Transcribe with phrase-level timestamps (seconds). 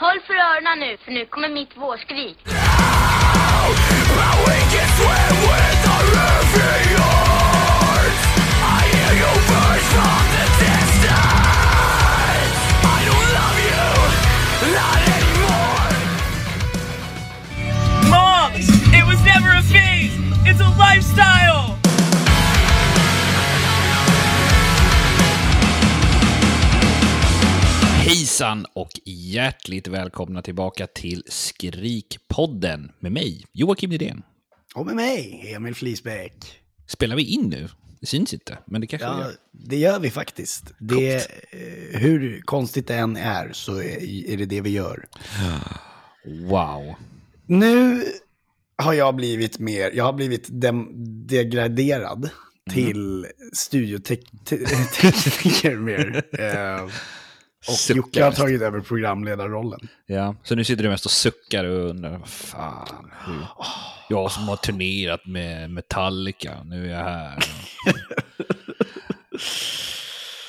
[0.00, 2.38] Håll för öronen nu, för nu kommer mitt vårskrik.
[18.10, 18.68] Moms!
[18.94, 20.14] It was never a phase!
[20.46, 21.77] It's a lifestyle!
[28.08, 34.22] Hejsan och hjärtligt välkomna tillbaka till Skrikpodden med mig, Joakim Nydén.
[34.74, 36.60] Och med mig, Emil Flisbäck.
[36.86, 37.68] Spelar vi in nu?
[38.00, 39.32] Det syns inte, men det kanske vi Ja, gör.
[39.52, 40.64] det gör vi faktiskt.
[40.78, 41.22] Det, eh,
[42.00, 45.04] hur konstigt det än är så är det det vi gör.
[46.24, 46.94] Wow.
[47.46, 48.04] Nu
[48.76, 50.88] har jag blivit mer, jag har blivit dem,
[51.26, 52.30] degraderad
[52.70, 56.22] till studiotekniker mer.
[57.68, 59.88] Och Jocke har tagit över programledarrollen.
[60.06, 63.46] Ja, så nu sitter du mest och suckar och undrar, vad fan, hur...
[64.08, 67.38] Jag som har turnerat med Metallica, nu är jag här.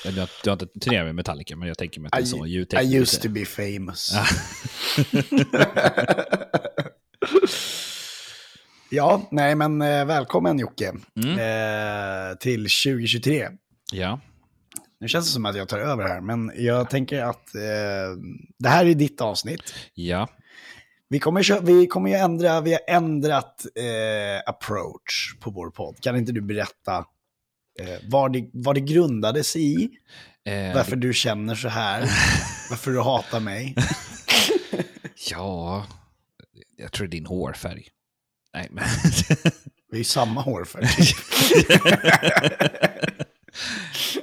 [0.04, 2.26] Du har, du har inte turnerat med Metallica, men jag tänker mig att det är
[2.26, 2.68] så I.
[2.82, 4.12] I used to be famous.
[8.90, 11.40] ja, nej men eh, välkommen Jocke Mm.
[12.32, 13.48] eh, till 2023.
[13.92, 14.20] Ja,
[15.00, 17.62] Nu känns det som att jag tar över här, men jag tänker att eh,
[18.60, 19.74] det här är ditt avsnitt.
[19.94, 20.28] ja.
[21.12, 26.00] Vi kommer, vi kommer ju ändra, vi har ändrat eh, approach på vår podd.
[26.02, 26.98] Kan inte du berätta
[27.80, 29.90] eh, vad, det, vad det grundades i?
[30.46, 32.00] Eh, Varför du känner så här?
[32.70, 33.76] Varför du hatar mig?
[35.32, 35.86] Ja,
[36.78, 37.88] jag tror det är din hårfärg.
[38.54, 38.84] Nej, men...
[39.92, 40.86] Vi är samma hårfärg.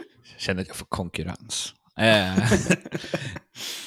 [0.47, 1.75] Känner att jag får konkurrens.
[1.99, 2.37] Eh,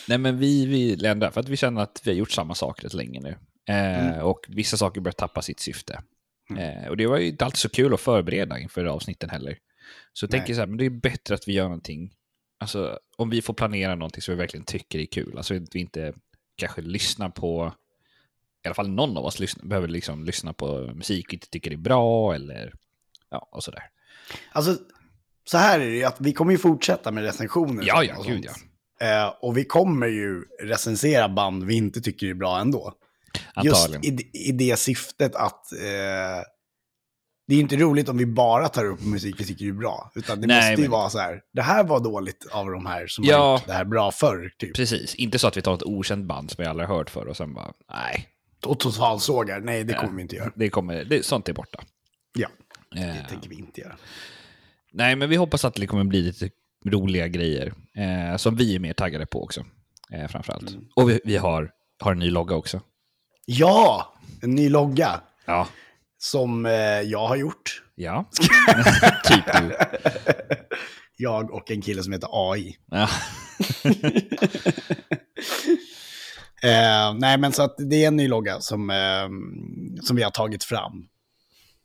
[0.07, 2.83] Nej, men vi vill ändra för att vi känner att vi har gjort samma saker
[2.83, 3.35] rätt länge nu.
[3.73, 6.01] Eh, Och vissa saker börjar tappa sitt syfte.
[6.57, 9.57] Eh, och det var ju inte alltid så kul att förbereda inför avsnitten heller.
[10.13, 10.39] Så jag Nej.
[10.39, 12.13] tänker så här, men det är bättre att vi gör någonting,
[12.59, 15.79] alltså om vi får planera någonting som vi verkligen tycker är kul, alltså att vi
[15.79, 16.13] inte
[16.55, 17.73] kanske lyssnar på,
[18.63, 21.71] i alla fall någon av oss lyssna, behöver liksom lyssna på musik vi inte tycker
[21.71, 22.73] är bra eller
[23.29, 23.83] ja, och sådär.
[24.51, 24.77] Alltså,
[25.51, 27.83] så här är det ju att vi kommer ju fortsätta med recensioner.
[27.87, 28.57] Ja, ja, och gud sånt.
[29.01, 32.93] Eh, och vi kommer ju recensera band vi inte tycker är bra ändå.
[33.63, 34.19] Just Antagligen.
[34.19, 36.43] i, i det syftet att eh,
[37.47, 40.11] det är inte roligt om vi bara tar upp musik vi tycker är bra.
[40.15, 42.85] Utan det Nej, måste ju men- vara så här, det här var dåligt av de
[42.85, 43.37] här som Ja.
[43.47, 44.51] har gjort det här bra förr.
[44.59, 44.75] Typ.
[44.75, 47.37] Precis, inte så att vi tar ett okänt band som jag aldrig hört för och
[47.37, 48.27] sen bara, nej,
[48.65, 49.99] Och totalsågar, nej det Ja.
[50.01, 50.51] kommer vi inte göra.
[50.55, 51.83] det kommer, det, sånt är borta.
[52.37, 52.47] Ja,
[52.95, 53.95] Eh, det tänker vi inte göra.
[54.91, 56.49] Nej, men vi hoppas att det kommer bli lite
[56.85, 59.65] roliga grejer eh, som vi är mer taggade på också,
[60.13, 60.69] eh, framförallt.
[60.69, 60.83] Mm.
[60.95, 62.81] Och vi, vi har, har en ny logga också.
[63.45, 65.67] Ja, en ny logga Ja.
[66.17, 67.83] som eh, jag har gjort.
[67.95, 68.25] Ja,
[69.23, 69.75] typ du.
[71.21, 72.77] Jag och en kille som heter AI.
[72.91, 73.09] Ja.
[76.63, 79.29] Eh, nej, men så att det är en ny logga som, eh,
[80.03, 81.07] som vi har tagit fram.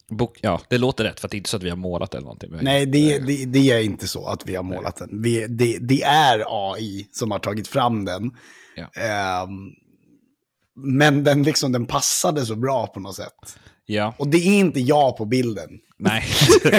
[0.08, 2.14] Bok, ja, det låter rätt, för att det är inte så att vi har målat
[2.14, 2.50] eller någonting.
[2.62, 5.22] Nej, det, det, det är inte så att vi har målat den.
[5.22, 8.30] Vi, det, det är AI som har tagit fram den.
[8.76, 8.82] Ja.
[9.02, 9.48] Eh,
[10.76, 13.58] men den, liksom, den passade så bra på något sätt.
[13.86, 16.24] Ja, Och det är inte jag på bilden, nej.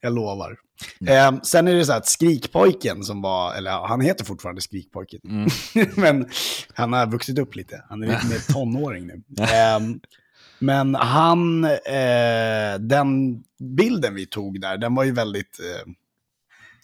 [0.00, 0.56] jag lovar.
[1.08, 5.20] Eh, sen är det så att Skrikpojken som var, eller han heter fortfarande Skrikpojken.
[5.24, 5.48] Mm.
[5.96, 6.28] men
[6.74, 9.22] han har vuxit upp lite, han är lite mer tonåring nu.
[9.42, 9.80] Eh,
[10.62, 13.42] men han, eh, den
[13.76, 15.92] bilden vi tog där, den var ju väldigt, eh,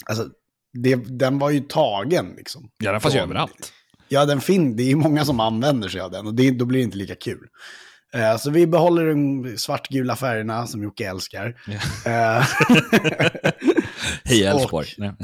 [0.06, 0.28] alltså,
[0.72, 2.70] det, den var ju tagen liksom.
[2.78, 3.72] Ja, den fanns ju överallt.
[4.08, 6.64] Ja, den fin det är ju många som använder sig av den och det, då
[6.64, 7.48] blir det inte lika kul.
[8.14, 11.56] Eh, så vi behåller de svartgula färgerna som Jocke älskar.
[12.06, 12.44] Eh,
[14.24, 14.88] Hej Elfsborg.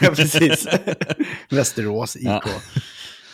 [0.00, 0.66] Ja, precis.
[1.50, 2.24] Västerås IK.
[2.24, 2.42] Ja.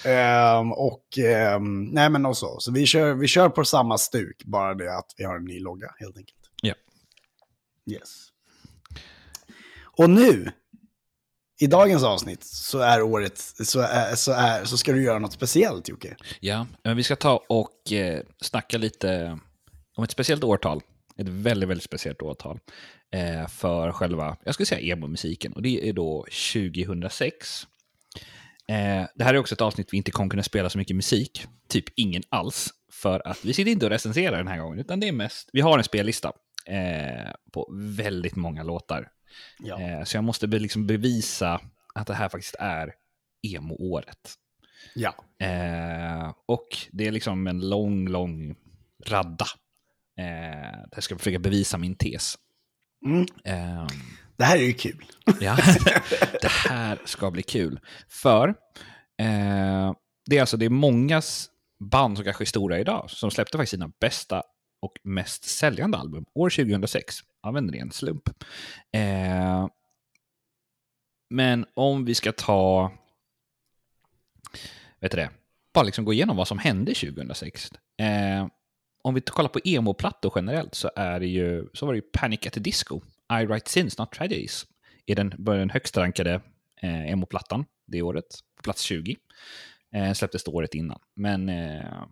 [0.05, 2.61] Ehm, och ehm, nej men och så.
[2.61, 5.61] Så vi kör, vi kör på samma stuk, bara det att vi har en ny
[5.61, 6.39] logga helt enkelt.
[6.63, 6.75] Ja.
[7.91, 8.29] Yes.
[9.83, 10.53] Och nu,
[11.61, 15.33] i dagens avsnitt, så är året, så, är, så, är, så ska du göra något
[15.33, 16.17] speciellt Jocke.
[16.41, 19.39] Ja, men vi ska ta och eh, snacka lite
[19.97, 20.81] om ett speciellt årtal.
[21.17, 22.61] Ett väldigt, väldigt speciellt årtal
[23.15, 25.53] eh, för själva, jag skulle säga emo-musiken.
[25.53, 27.67] Och det är då 2006.
[28.69, 31.47] Eh, det här är också ett avsnitt vi inte kommer kunna spela så mycket musik,
[31.69, 32.71] typ ingen alls.
[32.93, 35.61] För att vi sitter inte och recenserar den här gången, utan det är mest, vi
[35.61, 36.33] har en spellista
[36.67, 39.09] eh, på väldigt många låtar.
[39.59, 39.81] Ja.
[39.81, 41.61] Eh, så jag måste be, liksom bevisa
[41.95, 42.95] att det här faktiskt är
[43.43, 44.35] emo-året.
[44.95, 45.15] Ja.
[45.47, 48.57] Eh, och det är liksom en lång, lång
[49.07, 49.47] radda.
[50.19, 52.35] Eh, där jag ska försöka bevisa min tes.
[53.07, 53.27] Mm.
[54.39, 55.05] Det här är ju kul.
[55.41, 55.57] ja,
[56.43, 57.81] det här ska bli kul.
[58.09, 58.49] För
[59.19, 59.93] eh,
[60.27, 61.51] det är alltså det är mångas
[61.81, 64.43] band som kanske är stora idag som släppte faktiskt sina bästa
[64.83, 68.29] och mest säljande album år 2006 av en ren slump.
[68.93, 69.69] Eh,
[71.31, 72.93] men om vi ska ta,
[75.01, 75.31] vet du det,
[75.75, 77.71] bara liksom gå igenom vad som hände 2006.
[78.01, 78.47] Eh,
[79.03, 82.47] om vi kollar på emo-plattor generellt så, är det ju, så var det ju Panic
[82.47, 83.01] at the Disco,
[83.33, 84.67] I Write Sins Not Tragedies,
[85.07, 86.41] är den, var den högst rankade
[86.83, 88.25] eh, emo-plattan det året,
[88.57, 89.17] på plats 20.
[89.95, 91.01] Eh, släpptes det året innan.
[91.17, 92.05] Men, eh,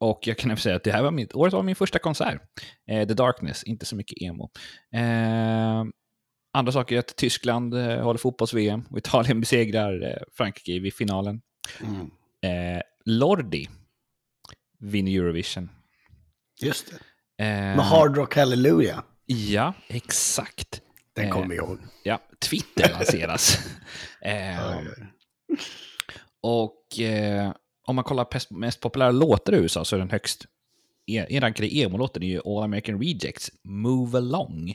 [0.00, 2.42] och jag kan säga att det här var mitt, året var min första konsert.
[2.86, 4.50] Eh, The Darkness, inte så mycket emo.
[4.94, 5.84] Eh,
[6.52, 11.40] andra saker är att Tyskland eh, håller fotbolls-VM och Italien besegrar eh, Frankrike vid finalen.
[11.80, 12.10] Mm.
[13.04, 13.68] Lordi
[14.78, 15.70] vinner Eurovision.
[16.60, 16.98] Just det.
[17.44, 19.02] Med Hard Rock Hallelujah.
[19.30, 20.80] Ja, exakt.
[21.16, 21.78] Den Eh, kommer vi ihåg.
[22.02, 23.58] Ja, Twitter lanseras.
[24.22, 24.78] eh,
[26.42, 27.52] och eh,
[27.86, 30.44] om man kollar pest, mest populära låtar i USA så är den högst
[31.06, 34.74] en rankade emo-låten är ju All American Rejects Move Along.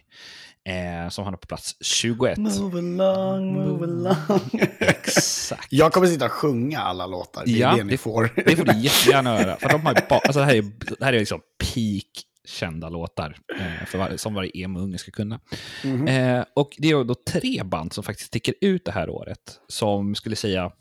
[0.70, 2.38] Eh, som han har på plats 21.
[2.38, 4.50] Move along, move along.
[4.80, 5.68] Exakt.
[5.70, 7.44] Jag kommer sitta och sjunga alla låtar.
[7.46, 8.30] Det är Ja, det ni får.
[8.46, 9.56] Det får du jättegärna göra.
[9.58, 10.62] För de har ju ba- alltså det, här är,
[11.00, 15.40] det här är liksom peak kända låtar eh, för var, som varje emo-unge ska kunna.
[15.84, 16.08] Mhm.
[16.08, 20.16] Eh, och det är då tre band som faktiskt sticker ut det här året som
[20.16, 20.72] skulle säga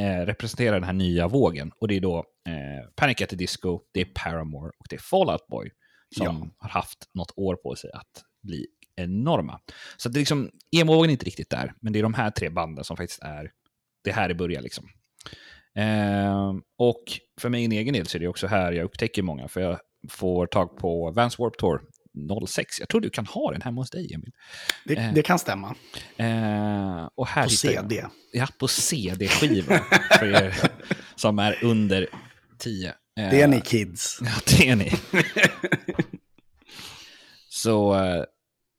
[0.00, 1.72] eh, representerar den här nya vågen.
[1.78, 2.18] Och det är då
[2.48, 5.70] eh, Panic at the Disco, det är Paramore och det är Fall Out Boy
[6.16, 6.48] som Ja.
[6.58, 8.66] har haft något år på sig att bli
[8.96, 9.60] enorma.
[9.96, 12.48] Så det är liksom, emo-vågen är inte riktigt där, men det är de här tre
[12.50, 13.50] banden som faktiskt är,
[14.04, 14.88] det är här det börjar liksom.
[15.74, 17.04] Eh, och
[17.40, 20.46] för mig egen del så är det också här jag upptäcker många, för jag får
[20.46, 21.80] tag på Vans Warp Tour
[22.46, 22.80] 06.
[22.80, 24.32] Jag tror du kan ha den hemma hos dig, Emil.
[24.84, 25.74] Det, det kan stämma.
[26.16, 28.04] Eh, och här På hittar jag- CD.
[28.32, 29.78] Ja, på CD-skiva.
[30.18, 30.54] för er
[31.16, 32.06] som är under
[32.58, 32.88] 10.
[32.88, 34.18] Eh, Det är ni kids.
[34.24, 34.92] Ja, det är ni.
[37.48, 38.24] Så, eh,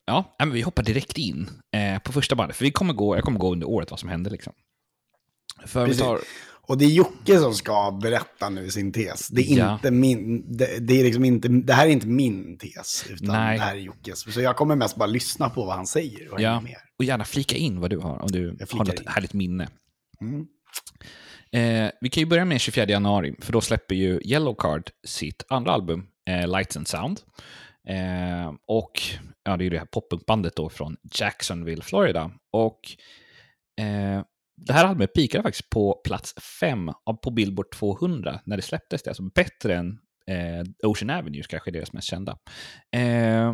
[0.05, 2.57] ja, men vi hoppar direkt in eh, på första bandet.
[2.57, 4.29] För vi kommer gå, jag kommer gå under året vad som hände.
[4.29, 4.53] Liksom.
[5.65, 6.19] För vi tar,
[6.67, 9.27] Och det är Jocke som ska berätta nu sin tes.
[9.27, 9.73] Det är Ja.
[9.73, 13.57] inte min, det, det är liksom inte, det här är inte min tes, utan Nej.
[13.57, 14.33] det här är Jockes.
[14.33, 16.75] Så jag kommer mest bara lyssna på vad han säger och ja, med.
[16.99, 19.07] och gärna flika in vad du har, om du har något in.
[19.07, 19.67] härligt minne.
[20.21, 20.47] Mm.
[21.51, 25.43] Eh, vi kan ju börja med 24 januari, för då släpper ju Yellow Card sitt
[25.49, 27.19] andra album, eh, Lights and Sound.
[27.89, 28.91] Eh, och
[29.43, 32.31] ja, det är ju det här poppunkbandet då från Jacksonville, Florida.
[32.51, 32.79] Och
[33.81, 34.21] eh,
[34.57, 36.91] det här albumet pikade faktiskt på plats fem
[37.23, 39.03] på Billboard 200 när det släpptes.
[39.03, 42.31] Det är alltså bättre än eh, Ocean Avenue, kanske deras mest kända.
[42.91, 43.53] Eh,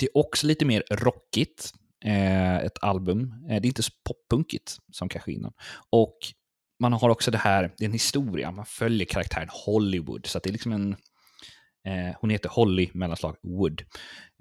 [0.00, 1.72] det är också lite mer rockigt,
[2.04, 3.32] eh, ett album.
[3.50, 5.52] Eh, det är inte så poppunkigt som kanske innan.
[5.90, 6.18] Och
[6.80, 10.26] man har också det här, det är en historia, man följer karaktären Hollywood.
[10.26, 10.92] Så att det är liksom en,
[11.86, 13.82] eh, hon heter Holly mellanslag Wood.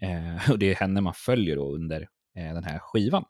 [0.02, 2.02] Eh, och det är henne man följer då under
[2.38, 3.26] eh, den här skivan.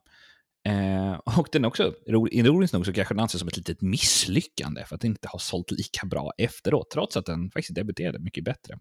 [0.65, 1.93] Eh, och den är också,
[2.31, 5.39] ironiskt nog så kanske den anses som ett litet misslyckande för att den inte har
[5.39, 8.79] sålt lika bra efteråt, trots att den faktiskt debuterade mycket bättre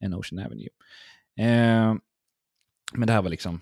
[0.00, 0.68] än Ocean Avenue.
[1.38, 1.94] Eh,
[2.92, 3.60] men det här var liksom,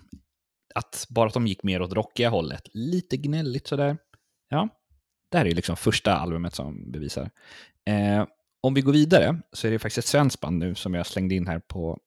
[0.75, 3.97] att bara att de gick mer åt rockiga hållet, lite gnälligt sådär.
[4.49, 4.69] Ja,
[5.29, 7.31] det här är ju liksom första albumet som bevisar.
[7.85, 8.25] Eh,
[8.61, 11.35] om vi går vidare så är det faktiskt ett svenskt band nu som jag slängde
[11.35, 11.99] in här på,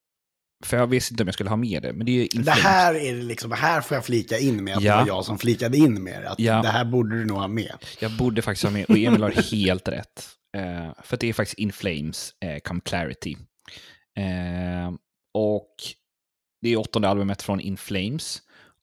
[0.64, 2.50] för jag visste inte om jag skulle ha med det, men det är ju Det
[2.50, 4.92] här är det liksom, här får jag flika in med att Ja.
[4.96, 6.30] det var jag som flikade in med det.
[6.30, 6.62] Att Ja.
[6.62, 7.72] Det här borde du nog ha med.
[8.00, 10.28] Jag borde faktiskt ha med, och Emil har helt rätt.
[10.56, 13.36] Eh, för det är faktiskt In Flames, eh, Come Clarity.
[14.18, 14.92] Eh,
[15.34, 15.74] och
[16.62, 18.38] det är åttonde albumet från In Flames.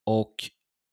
[0.05, 0.36] Och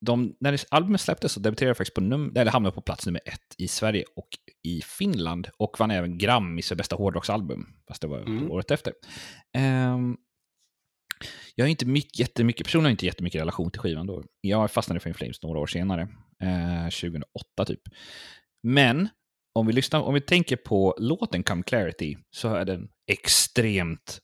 [0.07, 3.07] de, när det, albumet släpptes så debuterade det faktiskt på num, eller hamnade på plats
[3.07, 4.29] nummer ett i Sverige och
[4.65, 5.49] i Finland.
[5.57, 8.51] Och vann även Grammis för bästa hårdrocksalbum, fast det var Mm.
[8.51, 8.93] året efter.
[9.55, 10.17] Ehm,
[11.55, 14.25] jag har inte mycket, jättemycket, personligen har jag inte jättemycket relation till skivan då.
[14.41, 16.03] Jag fastnade för In Flames några år senare,
[16.43, 17.81] eh, 2008 typ.
[18.63, 19.09] Men
[19.55, 24.19] om vi, lyssnar, om vi tänker på låten Come Clarity så är den extremt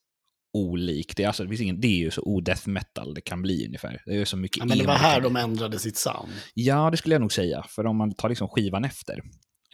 [0.57, 1.17] olik.
[1.17, 3.67] Det är, alltså, det finns ingen, det är ju så o-death metal det kan bli
[3.67, 4.03] ungefär.
[4.07, 6.33] Det är så mycket Ja, men det var här de ändrade sitt sound.
[6.55, 7.65] Ja, det skulle jag nog säga.
[7.69, 9.23] För om man tar liksom skivan efter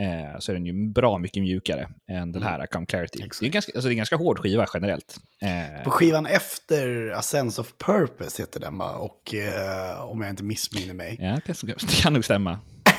[0.00, 3.18] eh, så är den ju bra mycket mjukare än den här Come Clarity.
[3.18, 3.26] Mm.
[3.26, 3.40] Exakt.
[3.40, 5.20] Det är, ganska, alltså, det är en ganska hård skiva generellt.
[5.42, 8.92] Eh, På skivan efter A Sense of Purpose heter den va?
[8.92, 11.16] Och eh, om jag inte missminner mig.
[11.20, 12.58] ja, det kan, det kan nog stämma.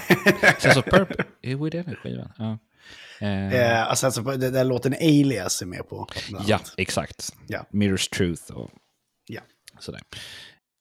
[0.60, 2.32] Sense of Purpose, är det den skivan?
[2.38, 2.58] Ja.
[3.22, 6.08] Eh, Eh, alltså, alltså, det där låten Alias är med på.
[6.48, 7.30] ja, exakt.
[7.48, 7.66] Ja.
[7.72, 8.70] Mirror's Truth och
[9.28, 9.42] Ja.
[9.80, 10.02] sådär.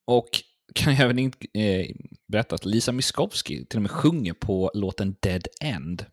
[0.06, 0.28] Och
[0.74, 1.86] kan jag även in, eh,
[2.28, 6.06] berätta att Lisa Miskovsky till och med sjunger på låten Dead End.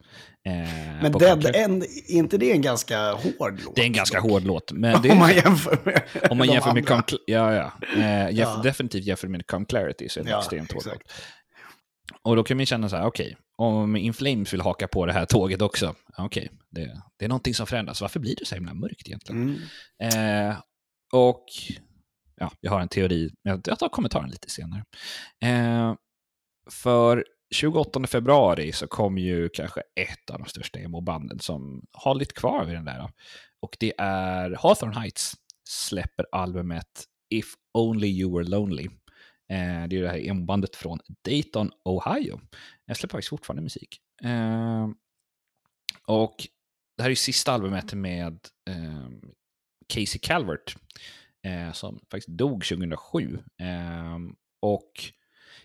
[0.47, 0.53] Eh,
[1.01, 1.53] Men Dead Counter.
[1.63, 3.75] End, är inte det en ganska hård låt?
[3.75, 6.01] Det är en ganska hård låt, men det Om man jämför med
[6.31, 6.87] om man jämför med.
[6.87, 7.71] Come, ja, ja.
[7.95, 8.61] Eh, jämf- Ja.
[8.63, 11.01] Definitivt jämför med Come Clarity så är det en Ja, extremt hård låt.
[12.23, 15.13] Och då kan man känna så här, okej, om In Flames vill haka på det
[15.13, 18.01] här tåget också, okej, det, det är någonting som förändras.
[18.01, 19.59] Varför blir det så himla mörkt egentligen?
[20.01, 20.49] Mm.
[20.49, 20.55] Eh,
[21.13, 21.45] och
[22.41, 24.83] ja, jag har en teori, men jag tar kommentaren lite senare.
[25.43, 25.95] Eh,
[26.71, 32.33] för 28 februari så kom ju kanske ett av de största emo-banden som har lite
[32.33, 33.11] kvar vid den där.
[33.61, 35.33] Och det är Hawthorne Heights
[35.69, 38.85] släpper albumet If Only You Were Lonely.
[39.49, 42.41] Eh, det är ju det här emo-bandet från Dayton, Ohio.
[42.85, 44.01] Jag släpper faktiskt fortfarande musik.
[44.23, 44.89] Eh,
[46.07, 46.47] och
[46.97, 49.09] det här är ju sista albumet med eh,
[49.93, 50.75] Casey Calvert,
[51.43, 53.39] eh, som faktiskt dog 2007.
[53.61, 54.17] Eh,
[54.61, 54.91] och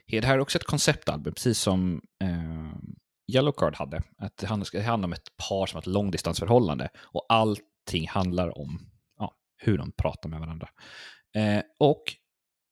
[0.09, 2.79] det här är också ett konceptalbum, precis som eh,
[3.33, 4.03] Yellowcard hade.
[4.19, 9.35] Att det handlar, om ett par som har ett långdistansförhållande och allting handlar om ja,
[9.57, 10.69] hur de pratar med varandra.
[11.35, 12.03] Eh, och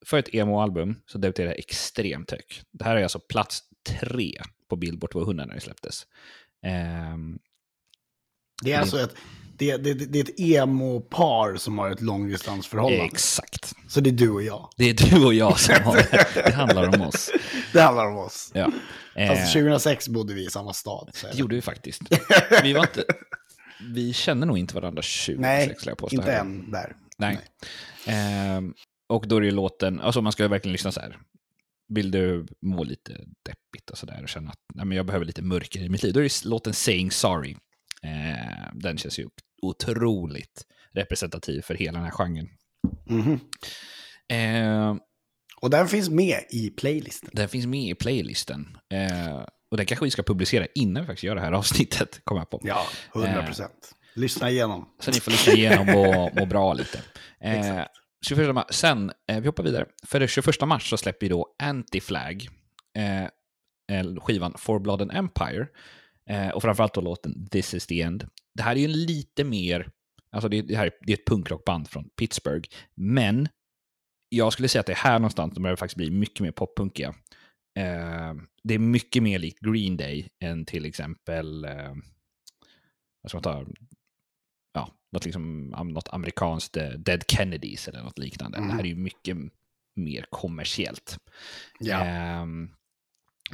[0.07, 2.63] för ett emo-album så debuterade det extremt högt.
[2.71, 4.33] Det här är alltså plats tre
[4.69, 6.07] på Billboard 200 när det släpptes.
[6.63, 7.39] Ehm,
[8.63, 9.15] Det är alltså ett,
[9.59, 13.05] det, det, det är ett emo-par som har ett långdistansförhållande.
[13.05, 13.75] exakt.
[13.89, 14.69] Så det är du och jag.
[14.77, 16.27] Det är du och jag som har det.
[16.35, 17.31] Det handlar om oss.
[17.73, 18.51] Det handlar om oss.
[18.55, 18.73] Ja.
[19.17, 21.11] Eh, Fast 2006 bodde vi i samma stad.
[21.23, 22.03] Det gjorde vi faktiskt.
[22.63, 23.05] Vi, var inte,
[23.95, 26.17] vi känner nog inte varandra 2006, Nej, jag påstå.
[26.17, 26.97] inte än där.
[27.19, 27.39] Nej.
[28.07, 28.75] Ehm,
[29.09, 31.19] och då är det låten, alltså man ska verkligen lyssna så här.
[31.89, 33.13] Vill du må lite
[33.47, 36.13] deppigt och sådär och känna att nej, men jag behöver lite mörker i mitt liv,
[36.13, 37.57] då är det låten Saying Sorry.
[38.05, 39.29] Ehm, den känns ju
[39.63, 40.63] otroligt
[40.95, 42.49] representativ för hela den här genren.
[43.07, 43.41] Mhm.
[44.29, 44.99] Ehm,
[45.63, 47.31] Och den finns med i playlisten.
[47.33, 48.77] den finns med i playlisten.
[48.95, 52.41] Ehm, och den kanske vi ska publicera innan vi faktiskt gör det här avsnittet, kommer
[52.41, 52.61] jag på.
[52.63, 53.91] Ja, 100 procent.
[54.15, 54.89] Lyssna igenom.
[55.01, 56.99] Så ni får lyssna igenom och må bra lite.
[57.41, 57.91] Eh, Exakt.
[58.29, 59.87] 21 mars, sen, eh, vi hoppar vidare.
[60.07, 62.49] För det 21 mars så släpper vi då Anti-Flag,
[62.99, 63.23] eh,
[63.99, 65.67] eh, skivan For Blood and Empire.
[66.31, 68.29] Eh, och framförallt då låten This is the end.
[68.55, 69.91] Det här är ju en lite mer,
[70.31, 73.49] alltså det, det här är, det är ett punkrockband från Pittsburgh, men
[74.29, 77.09] jag skulle säga att det är här någonstans de börjar faktiskt bli mycket mer poppunkiga.
[77.79, 81.95] Eh, det är mycket mer likt Green Day än till exempel, eh,
[83.23, 83.67] vad ska man ta,
[84.73, 88.59] ja, något, liksom, något amerikanskt eh, Dead Kennedys eller något liknande.
[88.59, 88.69] Mm.
[88.69, 89.37] Det här är ju mycket
[89.97, 91.19] mer kommersiellt.
[91.79, 92.05] Ja.
[92.05, 92.71] Ehm,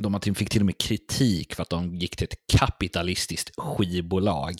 [0.03, 4.55] de fick till och med kritik för att de gick till ett kapitalistiskt skivbolag.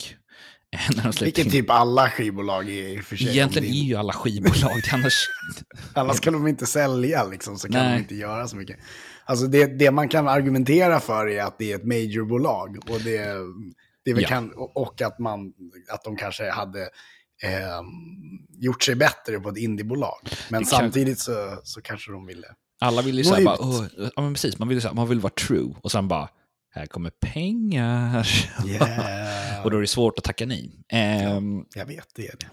[1.21, 3.29] Vilket in- typ alla skivbolag är i och för sig.
[3.29, 5.27] Egentligen är ju alla skivbolag annars...
[5.93, 7.93] Annars kan de inte sälja liksom, så kan Nej.
[7.93, 8.77] de inte göra så mycket.
[9.25, 12.77] Alltså det, det man kan argumentera för är att det är ett majorbolag.
[12.89, 13.25] Och, det,
[14.05, 14.27] det Ja.
[14.27, 15.53] kan, och att, man,
[15.89, 16.81] att de kanske hade
[17.43, 17.81] eh,
[18.59, 20.19] gjort sig bättre på ett indiebolag.
[20.49, 22.47] Men Det kan- samtidigt så, så kanske de ville.
[22.81, 23.57] Alla vill ju säga bara.
[23.59, 23.85] "Åh",
[24.15, 26.29] ja men precis, man vill, säga, man vill vara true och sen bara,
[26.73, 28.27] här kommer pengar.
[28.67, 29.63] Yeah.
[29.65, 30.71] och då är det svårt att tacka nej.
[30.89, 32.47] Ehm, Jag vet, det är det.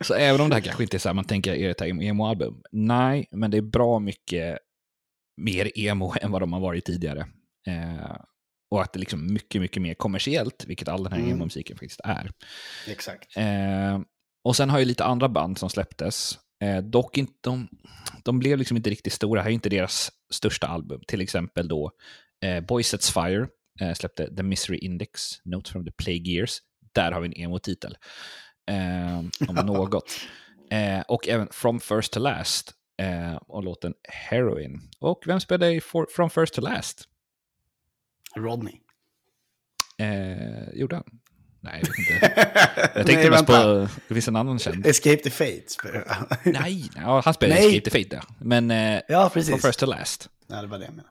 [0.04, 1.82] så även om det här kanske inte är så här, man tänker, är det ett
[2.02, 2.62] emo-album?
[2.72, 4.58] Nej, men det är bra mycket
[5.36, 7.20] mer emo än vad de har varit tidigare.
[7.66, 8.16] Eh,
[8.70, 11.32] och att det är liksom mycket, mycket mer kommersiellt, vilket all den här Mm.
[11.32, 12.30] emo-musiken faktiskt är.
[12.88, 13.36] Exakt.
[13.36, 14.00] Eh,
[14.44, 16.38] och sen har ju lite andra band som släpptes.
[16.62, 17.68] Eh, dock inte, de,
[18.24, 19.38] de blev liksom inte riktigt stora.
[19.38, 21.00] Det här är inte deras största album.
[21.06, 21.92] Till exempel då
[22.44, 23.48] eh, Boy Sets Fire
[23.80, 26.58] eh, släppte The Misery Index, Notes from the Plague Years.
[26.92, 27.96] Där har vi en emo-titel.
[28.70, 30.04] Eh, om något.
[31.08, 34.80] Och även From First to Last eh, och låten Heroin.
[34.98, 37.08] Och vem spelade i For, From First to Last?
[38.36, 38.80] Rodney.
[39.98, 41.21] Eh, gjorde han?
[41.64, 42.60] Nej, jag vet inte.
[42.94, 44.86] Jag tänkte mest på, det finns en annan känd.
[44.86, 45.76] Escape the Fates.
[46.44, 47.68] Nej, ja, han spelade Nej.
[47.76, 48.34] Escape the Fate, ja.
[48.44, 49.62] Men eh, Ja, precis.
[49.66, 50.28] first to last.
[50.46, 51.08] Ja, det var det jag menade.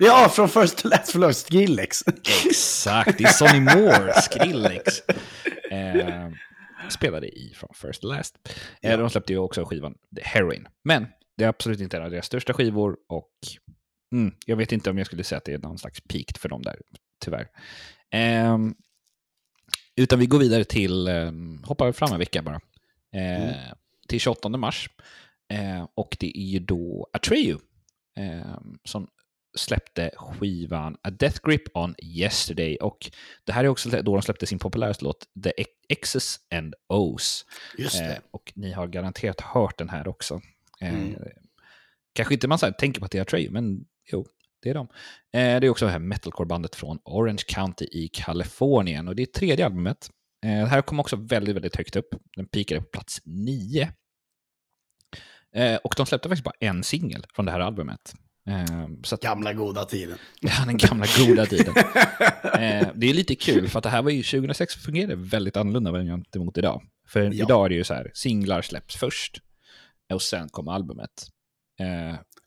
[0.00, 2.02] Ja, från First to Last, förlåt, Skrillex.
[2.46, 5.00] Exakt, det är Sonny Moore, Skrillex.
[5.70, 6.28] Eh,
[6.88, 8.34] spelade i From First to Last.
[8.82, 8.96] Eh, Ja.
[8.96, 10.66] De släppte ju också skivan The Heroin.
[10.84, 13.30] Men det är absolut inte en av deras största skivor och
[14.12, 16.48] mm, jag vet inte om jag skulle säga att det är någon slags peak för
[16.48, 16.76] dem där,
[17.24, 17.46] tyvärr.
[18.12, 18.74] Ehm,
[20.02, 22.60] utan vi går vidare till, um, hoppar fram en vecka bara,
[23.12, 23.56] eh,
[24.08, 24.90] till 28 mars.
[25.48, 27.56] Eh, och det är ju då Atreyu
[28.18, 29.08] eh, som
[29.56, 32.76] släppte skivan A Death Grip on Yesterday.
[32.76, 33.10] Och
[33.44, 35.52] det här är också då de släppte sin populäraste låt, The
[35.88, 37.44] X's and O's.
[37.78, 38.12] Just det.
[38.12, 40.40] Eh, och ni har garanterat hört den här också.
[40.80, 41.14] Eh, Mm.
[42.12, 44.26] Kanske inte man så tänker på att det är Trey, men jo,
[44.62, 44.88] det är de.
[45.32, 49.08] Eh, det är också det här metalcore-bandet från Orange County i Kalifornien.
[49.08, 50.10] Och det är tredje albumet.
[50.44, 52.08] Eh, det här kom också väldigt, väldigt högt upp.
[52.36, 53.92] Den pikade på plats nio.
[55.54, 58.14] Eh, och de släppte faktiskt bara en singel från det här albumet.
[59.04, 60.18] Så att, Gamla goda tiden.
[60.40, 61.74] Ja, den gamla goda tiden.
[62.94, 66.06] det är lite kul, för att det här var ju 2006 fungerade väldigt annorlunda än
[66.06, 66.82] gentemot idag.
[67.08, 67.32] För Ja.
[67.32, 69.40] idag är det ju så här, singlar släpps först
[70.12, 71.26] och sen kommer albumet.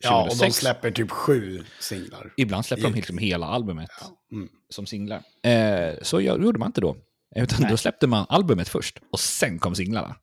[0.04, 2.32] Eh, Ja, och 2006, de släpper typ sju singlar.
[2.36, 3.90] ibland släpper de liksom hela albumet
[4.32, 4.48] Mm.
[4.70, 5.22] som singlar.
[5.42, 6.96] Eh, så gjorde man inte då.
[7.36, 7.70] Utan Nej.
[7.70, 10.16] då släppte man albumet först och sen kom singlarna.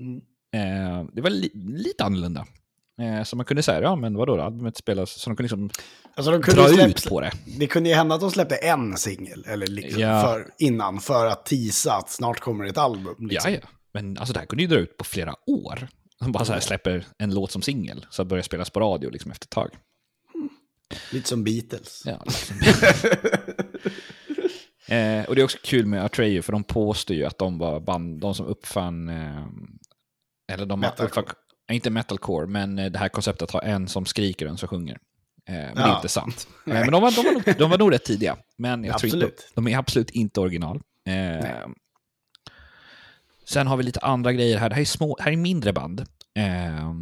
[0.00, 0.16] Mm.
[0.54, 2.46] Eh, det var li lite annorlunda.
[3.02, 5.70] Eh, så man kunde säga, ja men vadå, albumet spelas, så de kunde liksom
[6.14, 7.32] Alltså de kunde dra ju ut på det.
[7.58, 10.22] det kunde ju hända att de släppte en singel eller liksom Ja.
[10.22, 13.26] för, innan för att tisa att snart kommer ett album.
[13.28, 13.52] Liksom.
[13.52, 13.68] Ja, ja.
[13.92, 15.88] Men alltså, det här kunde ju dra ut på flera år.
[16.20, 19.30] De bara så här släpper en låt som singel, så börjar spelas på radio liksom
[19.30, 19.70] efter ett tag.
[21.12, 22.02] Lite som Beatles.
[22.06, 22.56] Ja, liksom.
[24.88, 27.80] eh, och det är också kul med Atreyu, för de påstår ju att de var
[27.80, 29.44] band, de som uppfann, eh,
[30.52, 31.22] eller de Metalcore.
[31.22, 31.34] uppfann,
[31.70, 34.58] eh, inte metalcore, men eh, det här konceptet att ha en som skriker och en
[34.58, 34.98] som sjunger.
[35.48, 35.96] Eh, men det är Ja.
[35.96, 36.48] inte sant.
[36.66, 38.36] Eh, men de var, de, var nog, de var nog rätt tidiga.
[38.58, 39.52] Men jag tror inte, Absolut.
[39.54, 40.80] de är absolut inte original.
[43.50, 44.68] Sen har vi lite andra grejer här.
[44.68, 46.00] Det här är, små, här är mindre band.
[46.38, 46.92] Eh,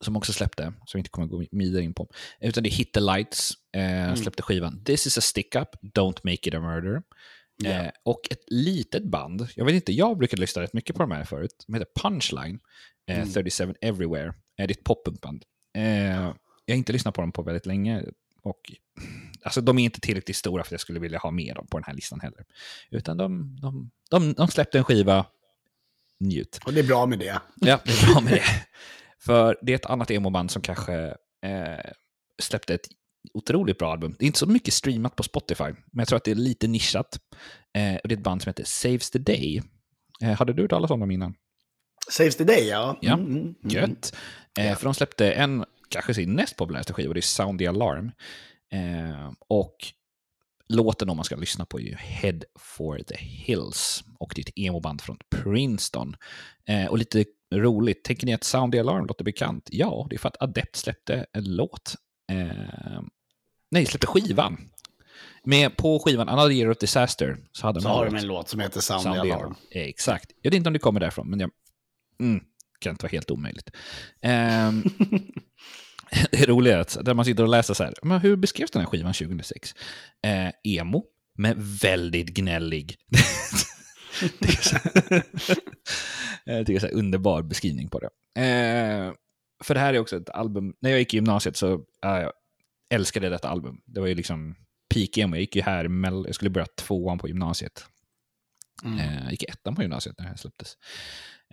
[0.00, 2.08] som också släppte, som vi inte kommer gå vidare in på.
[2.40, 6.18] Utan det är Hit the Lights, eh, släppte skivan This is a stick up, Don't
[6.22, 7.02] make it a murder.
[7.64, 7.70] Ja.
[7.70, 11.10] Eh, och ett litet band, jag vet inte, jag brukade lyssna rätt mycket på de
[11.10, 12.58] här förut, de heter Punchline,
[13.10, 13.32] eh, Mm.
[13.32, 14.26] 37 Everywhere.
[14.28, 15.42] Eh, det är ett poppunkband.
[15.78, 16.32] Eh,
[16.64, 18.04] jag har inte lyssnat på dem på väldigt länge.
[18.46, 18.72] Och,
[19.42, 21.78] alltså, de är inte tillräckligt stora för att jag skulle vilja ha med dem på
[21.78, 22.44] den här listan heller.
[22.90, 25.26] Utan de, de, de, de släppte en skiva,
[26.20, 26.60] njut.
[26.66, 27.40] Och det är bra med det.
[27.54, 28.44] Ja, det är bra med det.
[29.18, 30.94] För det är ett annat emo-band som kanske
[31.42, 31.90] eh,
[32.42, 32.88] släppte ett
[33.34, 34.16] otroligt bra album.
[34.18, 36.68] Det är inte så mycket streamat på Spotify, men jag tror att det är lite
[36.68, 37.18] nischat.
[37.74, 39.62] Eh, och det är ett band som heter Saves the Day.
[40.22, 41.34] Eh, hade du hört talas om dem innan?
[42.10, 42.98] Saves the Day, ja.
[43.02, 43.54] Ja, Mm, mm, mm.
[43.62, 44.16] Gött.
[44.58, 48.12] Eh, för de släppte en, kanske sin näst populäraste skiva, det är Sound the Alarm.
[48.72, 49.76] Eh, och
[50.68, 54.04] låten om man ska lyssna på är ju Head for the Hills.
[54.18, 56.16] Och det är ett emo-band från Princeton.
[56.68, 59.68] Eh, och lite roligt, tänker ni att Sound the Alarm låter bekant?
[59.72, 61.94] Ja, det är för att Adept släppte en låt.
[62.32, 63.02] Eh,
[63.70, 64.70] nej, släppte skivan.
[65.44, 68.60] Med på skivan Another Year of Disaster så hade Så har de en låt som
[68.60, 69.40] heter Sound, Sound the Alarm.
[69.40, 69.54] Alarm.
[69.70, 70.30] Eh, Exakt.
[70.42, 71.50] Jag vet inte om det kommer därifrån, men jag...
[72.20, 72.44] Mm,
[72.78, 73.70] kan inte vara helt omöjligt.
[76.30, 78.82] Det roliga är att där man sitter och läser så här, men hur beskrevs den
[78.82, 79.74] här skivan 2006?
[80.26, 81.04] Eh, emo,
[81.38, 82.96] men väldigt gnällig.
[84.38, 84.76] det är så,
[86.44, 88.40] jag tycker det är så här underbar beskrivning på det.
[88.42, 89.12] Eh,
[89.64, 92.32] för det här är också ett album, när jag gick i gymnasiet så jag
[92.94, 93.80] älskade detta album.
[93.86, 94.54] Det var ju liksom
[94.94, 95.36] peak emo.
[95.36, 97.84] Jag gick ju här, mell- jag skulle börja tvåan på gymnasiet.
[98.84, 98.98] Mm.
[98.98, 100.76] Eh, jag gick ettan på gymnasiet när det här släpptes.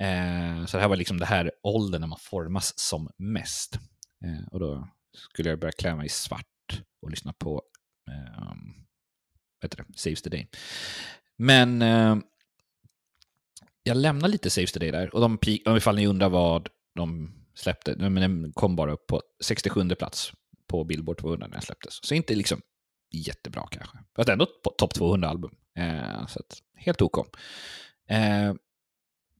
[0.02, 3.80] Eh, så det här var liksom det här åldern när man formas som mest.
[4.24, 7.62] Eh, och då skulle jag börja klä mig i svart och lyssna på
[8.10, 8.86] eh, um,
[9.62, 9.86] det?
[9.96, 10.48] Saves the Day.
[11.38, 12.18] Men eh,
[13.84, 15.16] jag lämnar lite Saves the Day där.
[15.16, 19.22] Och de, om ifall ni undrar vad de släppte, men den kom bara upp på
[19.44, 20.34] 67 plats
[20.68, 22.00] på Billboard 200 när den släpptes.
[22.04, 22.62] Så inte liksom
[23.12, 23.98] jättebra kanske.
[24.16, 24.46] Fast ändå
[24.78, 25.52] topp 200 album.
[25.78, 27.18] Eh, så att, helt OK.
[28.10, 28.54] Eh,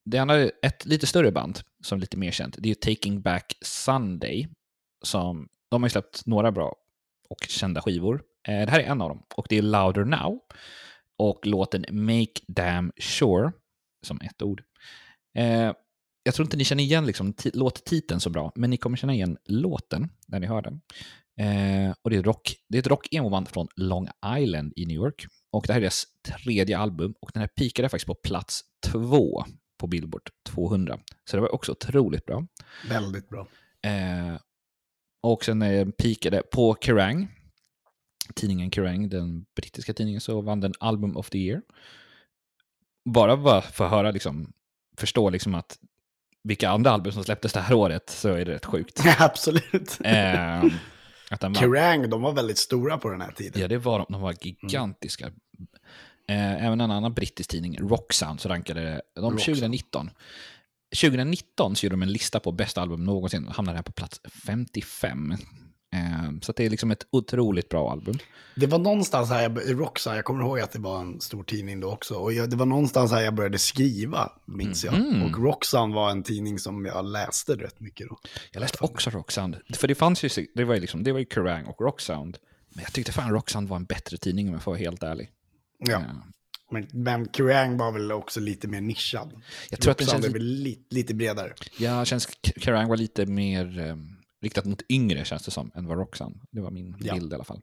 [0.06, 2.56] det andra är ett lite större band som är lite mer känt.
[2.60, 4.48] Det är Taking Back Sunday.
[5.04, 6.76] Som, de har ju släppt några bra
[7.30, 8.24] och kända skivor.
[8.48, 10.40] Eh, det här är en av dem och det är Louder Now.
[11.18, 13.52] Och låten Make Damn Sure,
[14.06, 14.64] som ett ord.
[15.38, 15.72] Eh,
[16.24, 19.14] jag tror inte ni känner igen liksom, ti- låttiteln så bra, men ni kommer känna
[19.14, 20.82] igen låten när ni hör den.
[21.40, 24.96] Eh, och det är, rock, det är ett rock emo-band från Long Island i New
[24.96, 25.26] York.
[25.52, 29.44] Och det här är deras tredje album och den här pikade faktiskt på plats två
[29.80, 31.00] på Billboard 200.
[31.30, 32.48] Så det var också otroligt bra.
[32.90, 33.48] Väldigt bra.
[33.86, 34.36] Eh,
[35.24, 37.28] och sen eh, pikade på Kerrang,
[38.36, 41.62] tidningen Kerrang, den brittiska tidningen, så vann den Album of the Year.
[43.06, 44.54] Bara bara för att höra, liksom,
[44.98, 45.78] förstå liksom att
[46.44, 49.02] vilka andra album som släpptes det här året så är det rätt sjukt.
[49.20, 50.00] Absolut.
[50.04, 50.64] Eh.
[51.60, 53.62] Kerrang, de var väldigt stora på den här tiden.
[53.62, 54.06] Ja, det var de.
[54.10, 55.26] De var gigantiska.
[56.28, 59.40] Eh, även en annan brittisk tidning, Rocksound, så rankade de Rocksound.
[59.40, 60.10] 2019.
[61.02, 64.22] 2019 så gjorde de en lista på bästa album någonsin och hamnade här på plats
[64.46, 65.32] 55.
[65.94, 68.16] Eh, så det är liksom ett otroligt bra album.
[68.56, 71.80] Det var någonstans här, jag, Roxanne, jag kommer ihåg att det var en stor tidning
[71.80, 72.16] då också.
[72.16, 74.94] Och jag, det var någonstans här jag började skriva, minns jag.
[74.94, 75.24] Mhm.
[75.24, 78.18] Och Roxanne var en tidning som jag läste rätt mycket då.
[78.52, 79.58] Jag läste också Rocksound.
[79.74, 82.38] För det fanns ju, det var ju liksom, det var ju Kerrang och Rocksound.
[82.70, 85.30] Men jag tyckte fan Rocksound var en bättre tidning om jag får vara helt ärlig.
[85.80, 86.02] Ja.
[86.74, 89.42] Men, men Kerrang var väl också lite mer nischad.
[89.70, 91.54] Jag tror att den känns väl lite, lite bredare.
[91.80, 93.96] Ja, känns Kerrang var lite mer eh,
[94.42, 96.36] riktat mot yngre känns det som, än vad Roxanne.
[96.52, 97.14] Det var min Ja.
[97.14, 97.62] bild i alla fall.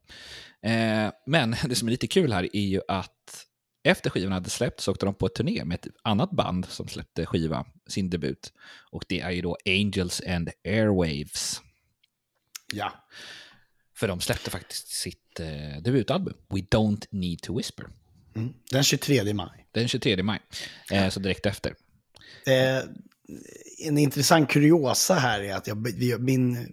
[0.63, 3.47] Eh, men det som är lite kul här är ju att
[3.83, 7.27] efter skivan hade släppts åkte de på ett turné med ett annat band som släppte
[7.27, 8.53] skiva, sin debut.
[8.91, 11.61] Och det är ju då Angels and Airwaves.
[12.73, 12.93] Ja.
[13.95, 17.87] För de släppte faktiskt sitt eh, debutalbum, We Don't Need To Whisper,
[18.37, 18.53] Mm.
[18.71, 19.67] Den 23 maj.
[19.73, 20.41] den 23 maj.
[20.93, 21.75] Eh, så direkt efter.
[22.47, 22.83] Eh,
[23.79, 26.73] en intressant kuriosa här är att jag, min,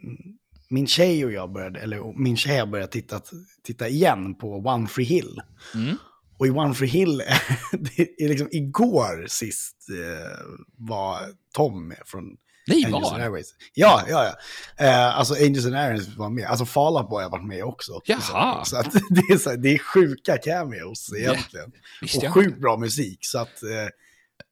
[0.69, 3.21] min tjej och jag började, eller min tjej har börjat titta,
[3.63, 5.41] titta igen på One Free Hill.
[5.75, 5.97] Mm.
[6.37, 7.17] Och i One Free Hill,
[7.71, 11.19] det är liksom igår sist eh, var
[11.53, 13.19] Tom från Nej, Angels var?
[13.19, 13.53] Airways.
[13.73, 14.85] Ja, ja, ja.
[14.85, 16.45] Eh, alltså Angels and Airways var med.
[16.45, 18.01] Alltså Fall Out Boy har varit med också.
[18.05, 18.65] Jaha.
[18.65, 21.71] Så att det, är så, det är sjuka cameos egentligen.
[22.01, 23.19] Visste och sjukt bra musik.
[23.21, 23.69] Så att, eh,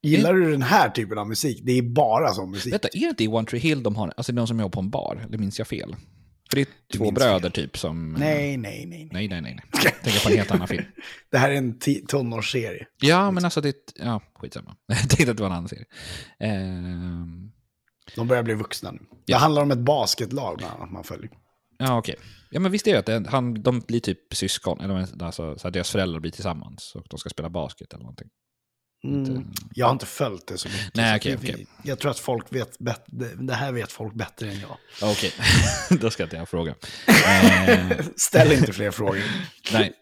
[0.02, 2.72] gillar du den här typen av musik, det är bara sån musik.
[2.72, 4.80] Vänta, är det inte i One Tree Hill de har, alltså de som jobbar på
[4.80, 5.24] en bar?
[5.28, 5.96] Eller minns jag fel?
[6.50, 7.52] För det är Du två bröder fel.
[7.52, 8.12] typ som...
[8.12, 9.08] Nej, nej, nej.
[9.12, 9.28] nej.
[9.28, 9.60] Nej, nej, nej.
[9.84, 10.84] Jag tänker på en helt annan film.
[11.30, 12.86] Det här är en tonårsserie.
[13.00, 13.76] Ja, men alltså det...
[13.94, 14.76] Ja, skitsamma.
[14.86, 15.84] Jag tänkte att det var en annan serie.
[16.40, 17.50] Ehm,
[18.16, 18.98] De börjar bli vuxna nu.
[18.98, 19.38] Det Ja.
[19.38, 21.30] handlar om ett basketlag annat man följer.
[21.78, 22.14] ja, okej.
[22.50, 25.90] Ja, men visst är det att han, de blir typ syskon, eller alltså, så deras
[25.90, 28.28] föräldrar blir tillsammans och de ska spela basket eller någonting.
[29.04, 29.46] Mm.
[29.74, 30.90] Jag har inte följt det så mycket.
[30.94, 31.66] Nej, det- okej.
[31.84, 33.04] Jag tror att folk vet bättre.
[33.40, 34.76] Det här vet folk bättre än jag.
[35.10, 35.32] Okej,
[36.00, 36.74] då ska inte jag fråga.
[37.26, 39.22] Ehm, Ställ inte fler frågor.
[39.72, 39.92] nej.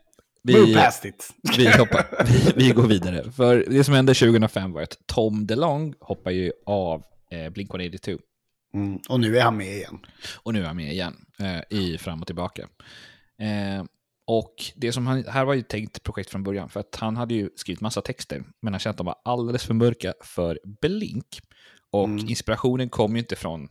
[0.46, 0.54] Vi,
[1.56, 3.32] vi, hoppar, vi, vi går vidare.
[3.32, 7.02] För det som hände 2005 var att Tom DeLong hoppar ju av
[7.34, 8.18] eh, Blink-182.
[8.74, 8.98] Mm.
[9.08, 10.06] Och nu är han med igen.
[10.42, 12.68] Och nu är han med igen eh, i Fram och tillbaka.
[13.38, 13.84] Eh,
[14.26, 17.34] och det som han, här var ju tänkt projekt från början, för att han hade
[17.34, 21.40] ju skrivit massa texter, men han kände att de var alldeles för mörka för Blink.
[21.90, 22.28] Och Mm.
[22.28, 23.68] inspirationen kom ju inte från,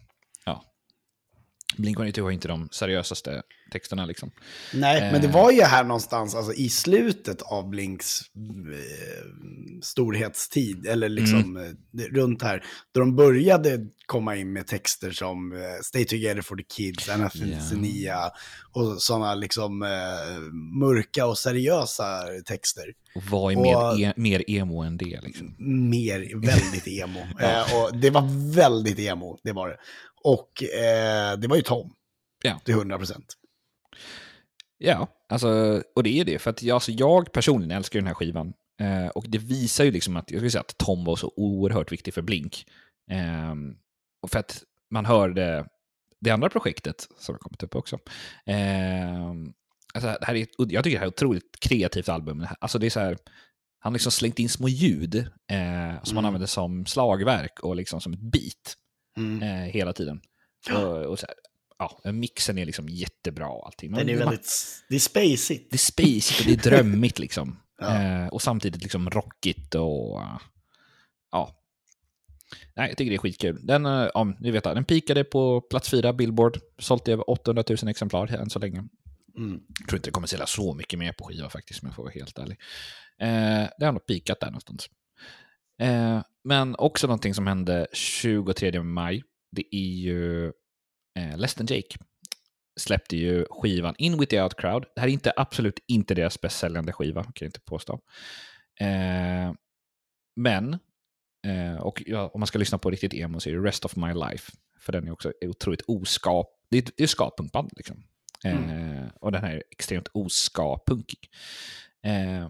[1.77, 4.31] Blink-182 har inte de seriösaste texterna liksom.
[4.73, 5.33] Nej, men det Eh.
[5.33, 8.19] var ju här någonstans, alltså i slutet av Blinks
[8.71, 9.25] eh,
[9.81, 11.77] storhetstid, eller liksom Mm.
[11.99, 16.55] eh, runt här, då de började komma in med texter som eh, Stay Together for
[16.55, 18.31] the Kids, Anathenia
[18.71, 20.39] och sådana liksom eh,
[20.79, 22.85] mörka och seriösa texter.
[23.15, 25.55] Och var ju Och- mer, e, mer emo än det liksom.
[25.89, 27.19] Mer, väldigt emo.
[27.39, 29.77] eh, och det var väldigt emo, det var det.
[30.23, 31.93] Och eh, det var ju Tom,
[32.43, 32.59] Ja.
[32.65, 33.25] till 100 procent.
[34.77, 36.39] Ja, alltså, och det är det.
[36.39, 38.53] För att jag, alltså, jag personligen älskar den här skivan.
[38.81, 41.91] Eh, och det visar ju liksom att, jag skulle säga att Tom var så oerhört
[41.91, 42.65] viktig för Blink.
[43.11, 43.75] Ehm,
[44.21, 45.65] och för att man hörde
[46.21, 47.99] det andra projektet, som har kommit upp också.
[49.93, 52.47] Alltså, här är, jag tycker det här är ett otroligt kreativt album.
[52.59, 53.17] Alltså det är så här,
[53.79, 55.23] han har liksom slängt in små ljud eh,
[56.03, 56.25] som han Mm.
[56.25, 58.75] använder som slagverk och liksom som ett beat
[59.17, 59.41] Mm.
[59.43, 60.21] eh, hela tiden.
[60.73, 61.35] Och, och så här,
[62.03, 63.91] ja, mixen är liksom jättebra och allting.
[63.91, 64.51] Men det är väldigt,
[64.89, 65.71] det är spacigt.
[65.71, 67.59] det är spacigt och det är drömmigt liksom.
[67.79, 68.01] Ja.
[68.03, 70.21] eh, och samtidigt liksom rockigt och...
[71.31, 71.59] ja.
[72.75, 73.59] Nej, jag tycker det är skitkul.
[73.65, 76.59] Den, eh, ja, ni vet, den pikade på plats fyra, Billboard.
[76.79, 78.83] Sålt i över 800 000 exemplar än så länge.
[79.37, 79.61] Mm.
[79.79, 82.03] Jag tror inte det kommer sälja så mycket mer på skiva faktiskt, om jag får
[82.03, 82.59] vara helt ärlig.
[83.19, 84.89] Eh, det har nog pikat där någonstans.
[85.81, 90.45] Eh, men också någonting som hände 23 maj, det är ju
[91.19, 91.97] eh, Less than Jake
[92.79, 94.85] släppte ju skivan In with the Out Crowd.
[94.95, 97.93] Det här är inte, absolut inte deras bäst säljande skiva, kan jag inte påstå.
[98.79, 99.53] Eh,
[100.35, 100.73] men,
[101.47, 103.95] eh, och ja, om man ska lyssna på riktigt emo så är det Rest of
[103.95, 104.51] My Life.
[104.79, 106.59] För den är också otroligt oskap...
[106.69, 107.31] Det är ett- det ska
[107.75, 108.03] liksom.
[108.45, 111.29] Eh, och den här är extremt oska-punkig.
[112.03, 112.49] Eh,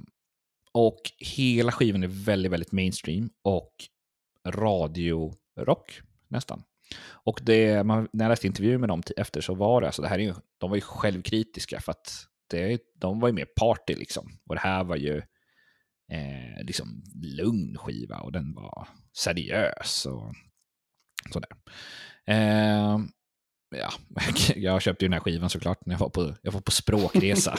[0.72, 3.74] och hela skivan är väldigt, väldigt mainstream och
[4.48, 6.64] radiorock nästan.
[7.06, 10.08] Och det, man, när jag läste intervjuer med dem efter så var det, alltså det
[10.08, 13.96] här är ju, de var ju självkritiska för att det, de var ju mer party
[13.96, 14.40] liksom.
[14.46, 15.18] Och det här var ju
[16.12, 20.34] eh, liksom lugn skiva och den var seriös och
[21.34, 21.52] sådär.
[22.26, 23.00] Eh,
[23.80, 23.94] ja,
[24.56, 27.58] jag köpte ju den här skivan såklart när jag var på, jag var på språkresa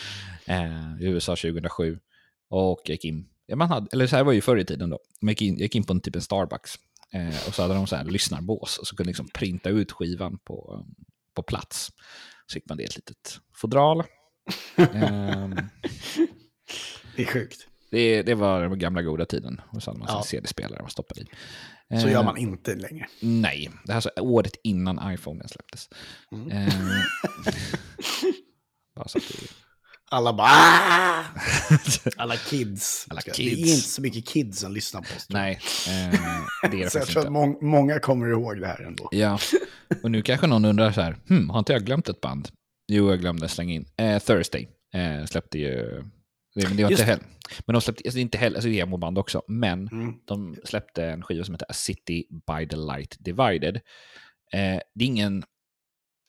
[0.46, 1.98] eh, i USA 2007.
[2.48, 4.90] Och jag gick in, ja, man hade, eller så här var ju förr i tiden
[4.90, 6.74] då, man gick in, jag gick in på en typ en Starbucks
[7.12, 10.38] eh, och så hade de så här lyssnarbås och så kunde liksom printa ut skivan
[10.38, 10.86] på,
[11.34, 11.90] på plats.
[12.46, 14.02] Så fick man det i ett litet fodral.
[14.76, 15.54] Ehm,
[17.16, 17.68] Det är sjukt.
[17.90, 19.60] det, det var den gamla goda tiden.
[19.70, 20.22] Och så hade man ja.
[20.22, 21.26] CD-spelare man stoppade i.
[21.90, 23.06] Så Eh, gör man inte längre.
[23.20, 25.88] Nej, det här är året innan iPhone släpptes.
[26.32, 26.50] Mm.
[26.50, 26.70] Ehm,
[28.96, 29.34] bara så att det,
[30.10, 31.24] Alla bara "Ah!"
[32.16, 33.06] Alla kids.
[33.10, 33.58] Alla Det är kids.
[33.60, 35.26] inte så mycket kids som lyssnar på oss.
[35.30, 36.20] nej, eh,
[36.70, 37.38] det är det Så jag tror att inte.
[37.38, 39.08] mång- många kommer ihåg det här ändå.
[39.12, 39.38] Ja,
[40.02, 42.48] och nu kanske någon undrar så här, hmm, har inte jag glömt ett band?
[42.92, 43.86] Jo, jag glömde slänga in.
[43.96, 46.04] Eh, Thursday eh, släppte ju,
[46.68, 47.24] men det var inte heller,
[47.66, 50.14] men de släppte, alltså det inte heller, alltså det är emo-band också, men Mm.
[50.24, 53.76] de släppte en skiva som heter A City by the Light Divided.
[54.52, 55.44] Eh, det är ingen,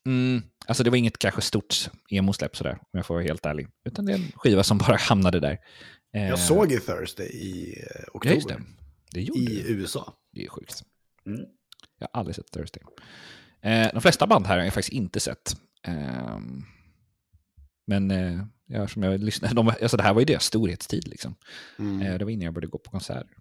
[0.08, 1.76] mm, alltså det var inget kanske stort
[2.10, 4.96] emo-släpp sådär, om jag får vara helt ärlig, utan det är en skiva som bara
[4.98, 5.58] hamnade där.
[6.14, 8.56] Eh, Jag såg ju Thursday i eh, ja, just oktober.
[8.56, 8.64] det.
[9.12, 9.70] Det gjorde I du.
[9.74, 10.14] USA.
[10.32, 10.84] Det är sjukt.
[11.26, 11.40] Mm.
[12.00, 12.84] Jag har aldrig sett Thursday.
[13.62, 15.56] Eh, de flesta band här har jag faktiskt inte sett.
[15.84, 16.64] Ehm,
[17.88, 21.08] men eh, ja, som jag lyssnade, de, alltså det här var ju deras storhetstid.
[21.08, 21.36] Liksom.
[21.80, 22.02] Mm.
[22.02, 23.38] Eh, det var innan jag började gå på konserter.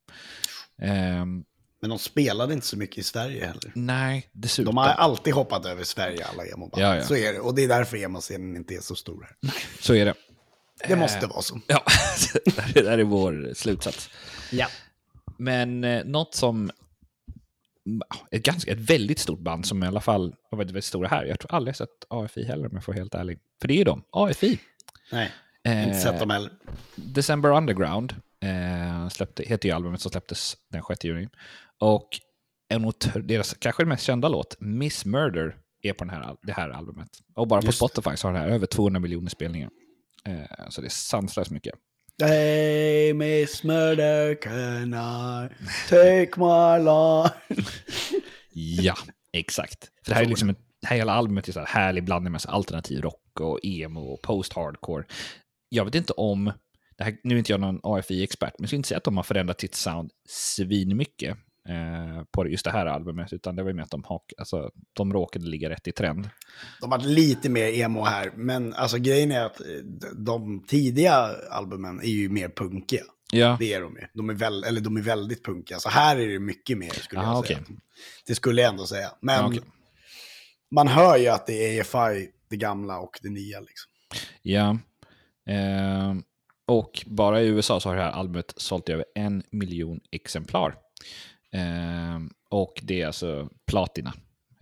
[0.83, 1.45] Ehm,
[1.81, 3.73] Men de spelade inte så mycket i Sverige heller.
[3.75, 4.75] nej, dessutom.
[4.75, 6.83] De har alltid hoppat över Sverige, alla emoband.
[6.83, 7.03] Ja, ja.
[7.03, 7.41] Så är det.
[7.41, 9.53] Och det är därför emoscenen inte är så stor här.
[9.81, 10.15] Så är det.
[10.89, 11.61] Det måste vara så.
[11.67, 11.83] Ja,
[12.75, 14.11] det där är vår slutsats.
[14.53, 14.67] Ja.
[15.39, 16.71] Men eh, något som...
[18.31, 21.25] Ett, ganska, ett väldigt stort band som i alla fall har varit väldigt stora här.
[21.25, 23.39] Jag tror aldrig jag sett AFI heller om jag får vara helt ärlig.
[23.61, 24.59] För det är ju de, AFI.
[25.13, 25.33] Nej,
[25.67, 26.53] Eh, inte sett dem heller.
[26.95, 31.29] December Underground eh, släppte, heter ju albumet som släpptes den 6 juni.
[31.79, 32.09] Och
[32.69, 37.09] en deras kanske mest kända låt, Miss Murder, är på den här, det här albumet.
[37.35, 37.89] Och bara på Just det.
[37.89, 39.71] Spotify så har den här över 200 miljoner spelningar.
[40.25, 41.75] Eh, så det är sanslöst mycket.
[42.23, 45.49] Hey, Miss Murder, can I
[45.89, 47.73] take my life?
[48.53, 48.95] Ja,
[49.33, 49.91] exakt.
[50.05, 52.41] För det här är liksom ett, här hela albumet är så här härlig blandning med
[52.47, 55.05] alternativ rock och emo och post-hardcore.
[55.69, 56.53] Jag vet inte om,
[56.99, 59.17] det här, nu är inte jag någon AFI-expert, men jag skulle inte säga att de
[59.17, 61.37] har förändrat sitt sound svinmycket
[61.69, 64.71] eh, på just det här albumet, utan det var ju mer att de, hak, alltså,
[64.93, 66.29] de råkade ligga rätt i trend.
[66.81, 69.67] De har varit lite mer emo här, men alltså grejen är att eh,
[70.17, 71.13] de tidiga
[71.51, 73.03] albumen är ju mer punkiga.
[73.33, 74.07] Ja, Det är de ju.
[74.15, 75.79] De är, väl, eller de är väldigt punkiga.
[75.79, 77.59] Så här är det mycket mer, skulle Aha, jag säga.
[78.27, 79.09] Det skulle jag ändå säga.
[79.21, 79.61] Men Ja, okej.
[80.75, 83.61] man hör ju att det är EFI, det gamla och det nya.
[83.61, 83.91] Liksom.
[84.43, 84.79] ja.
[85.53, 86.15] Eh,
[86.69, 90.75] och bara i USA så har det här albumet sålt i över en miljon exemplar.
[91.57, 94.13] Eh, och det är alltså platina,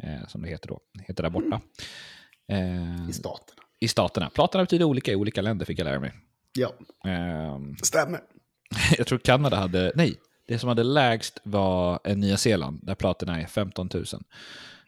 [0.02, 0.80] eh, som det heter då.
[0.94, 1.60] Det heter där borta.
[2.48, 3.62] Eh, I staterna.
[3.80, 4.30] I staterna.
[4.30, 6.12] Platina betyder olika i olika länder, fick jag lära mig.
[6.52, 6.72] Ja,
[7.10, 8.20] Eh, stämmer.
[8.98, 10.14] jag tror Kanada hade, nej,
[10.46, 14.04] det som hade lägst var eh, Nya Zeeland, där platina är 15 000.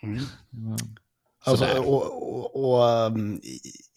[1.47, 2.03] Alltså, och,
[2.35, 3.41] och, och um,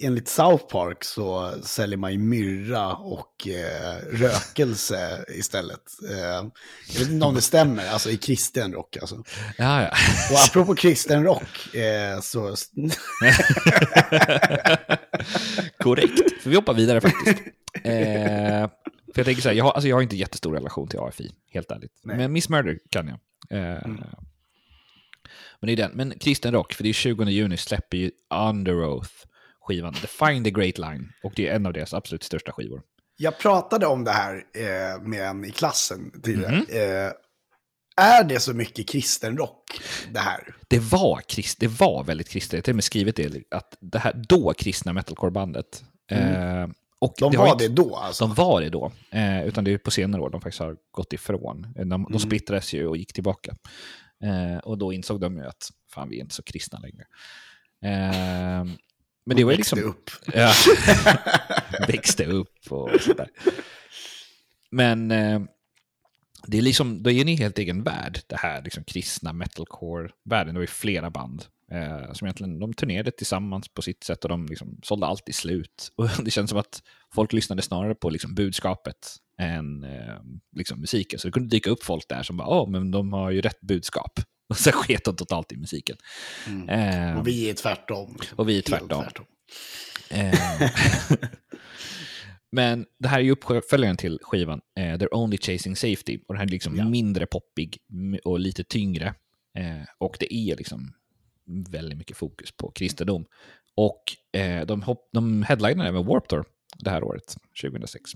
[0.02, 5.82] enligt South Park så säljer man ju myrra och eh, rökelse istället.
[6.10, 6.18] Eh,
[6.94, 8.98] jag vet inte om det stämmer, alltså i kristen rock.
[8.98, 9.24] Alltså.
[9.58, 9.92] Ja, ja.
[10.32, 12.40] Och apropå kristen rock, eh, så...
[15.78, 17.40] Korrekt, för vi hoppar vidare faktiskt.
[17.84, 18.70] Eh,
[19.14, 21.32] för jag tänker så här, jag har, alltså jag har inte jättestor relation till AFI,
[21.52, 21.92] helt ärligt.
[22.04, 22.18] Nej.
[22.18, 23.20] Men Miss Murder kan jag.
[23.50, 23.82] Eh,
[25.62, 25.92] Men det är den.
[25.94, 28.12] Men kristen rock, för det är 20 juni släpper ju
[28.50, 29.12] Under Oath
[29.62, 31.12] skivan Define the Great Line.
[31.24, 32.82] Och det är en av deras absolut största skivor.
[33.18, 36.52] Jag pratade om det här eh, med en i klassen tidigare.
[36.56, 36.66] Mhm.
[36.70, 37.12] Eh,
[38.06, 39.64] är det så mycket kristen rock,
[40.12, 40.56] det här?
[40.68, 43.78] Det var, krist, det var väldigt kristet, jag har till och med skrivit det, att
[43.80, 45.84] det här då kristna metalcore-bandet.
[46.12, 46.68] Eh,
[47.02, 48.26] och De det var inte- det då alltså?
[48.28, 51.14] De var det då, eh, utan det är på senare år de faktiskt har gått
[51.14, 51.74] ifrån.
[51.76, 53.56] De, de splittrades ju och gick tillbaka.
[54.24, 57.06] Eh, och då insåg de ju att fan, vi är inte så kristna längre.
[57.84, 58.66] Eh,
[59.26, 59.92] men det var ju Växte liksom...
[59.92, 60.10] upp.
[60.34, 60.54] Ja,
[61.88, 63.30] växte upp och sådär.
[64.72, 65.42] Men eh,
[66.50, 70.54] det är liksom, då är i helt egen värld, det här liksom kristna metalcore-världen.
[70.54, 74.30] Det var ju flera band eh, som egentligen, de turnerade tillsammans på sitt sätt och
[74.30, 75.92] de liksom sålde alltid slut.
[75.96, 76.84] Och det känns som att
[77.14, 80.16] folk lyssnade snarare på liksom budskapet än eh,
[80.56, 81.20] liksom musiken.
[81.20, 83.62] Så det kunde dyka upp folk där som bara, åh, men de har ju rätt
[83.62, 84.20] budskap.
[84.50, 85.98] Och så sket de totalt i musiken.
[86.68, 88.18] Eh, Och vi är tvärtom.
[88.36, 89.26] Och vi är Helt tvärtom.
[92.52, 96.18] Men det här är ju uppföljaren till skivan, eh, They're Only Chasing Safety.
[96.28, 96.90] Och den här är liksom Ja.
[96.90, 97.78] mindre poppig
[98.24, 99.08] och lite tyngre.
[99.58, 100.94] Eh, och det är liksom
[101.70, 103.26] väldigt mycket fokus på kristendom.
[103.76, 104.04] Och
[104.40, 106.46] eh, de, hopp, de headlinade med Warped Tour
[106.80, 108.12] det här året, 2006.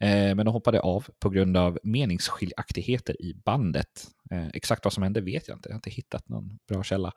[0.00, 4.06] Eh, men de hoppade av på grund av meningsskiljaktigheter i bandet.
[4.30, 7.12] Eh, exakt vad som hände vet jag inte, jag har inte hittat någon bra källa.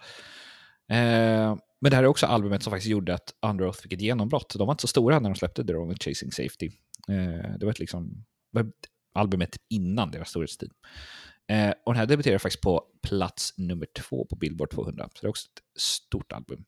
[0.89, 4.01] Eh, men det här är också albumet som faktiskt gjorde att Under Oath fick ett
[4.01, 4.55] genombrott.
[4.57, 6.71] De var inte så stora när de släppte The Wrong Chasing Safety.
[7.07, 8.25] Eh, det var ett liksom,
[9.13, 10.71] albumet innan deras storhetstid.
[11.47, 15.09] Eh, och den här debuterade faktiskt på plats nummer två på Billboard 200.
[15.13, 16.65] Så det är också ett stort album.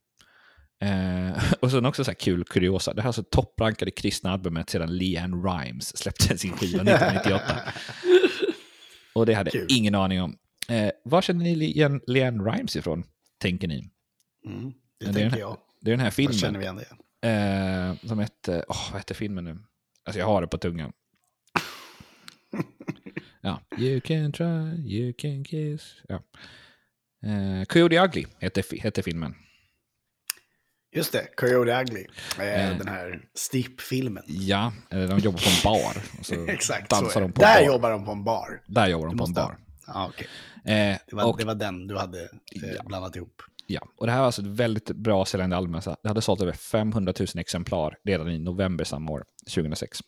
[0.82, 2.94] Eh, och så också så här kul kuriosa.
[2.94, 7.44] Det här är alltså topprankade kristna albumet sedan Leanne Rimes släppte sin skiva 1998.
[9.14, 9.78] och det hade jag Kul.
[9.78, 10.38] ingen aning om.
[10.70, 13.04] Eh, var känner ni Leanne, Leanne Rimes ifrån,
[13.38, 13.90] tänker ni?
[14.46, 15.58] Mm, det det är tänker den- jag.
[15.82, 16.34] Det är den här filmen.
[16.38, 16.76] känner vi igen
[17.22, 17.30] det?
[17.30, 19.58] Eh, som hette, åh, vad hette filmen nu?
[20.06, 20.92] Alltså jag har det på tungan.
[23.42, 25.96] ja, you can try, you can kiss.
[26.08, 26.16] Ja.
[27.30, 29.36] Eh, Coyote Ugly hette, hette filmen.
[30.96, 32.06] Just det, Coyote Ugly.
[32.40, 32.78] Eh.
[32.78, 34.24] Den här Stipp-filmen.
[34.28, 35.98] Ja, eh, de jobbar på en bar.
[36.24, 37.34] Så Exakt, så dansar är de det.
[37.34, 37.68] på Där bar.
[37.74, 38.64] jobbar de på en bar.
[38.68, 39.58] Där jobbar de Du på en bar.
[39.88, 40.28] Ja, okej.
[40.66, 42.30] Eh, Det, var, och, det var den du hade eh,
[42.76, 42.84] Ja.
[42.86, 45.76] blandat ihop ja, och det här var alltså ett väldigt bra säljande album.
[45.76, 49.24] Alltså, det hade sålt över 500 000 exemplar redan i november samma år,
[49.56, 50.00] 2006.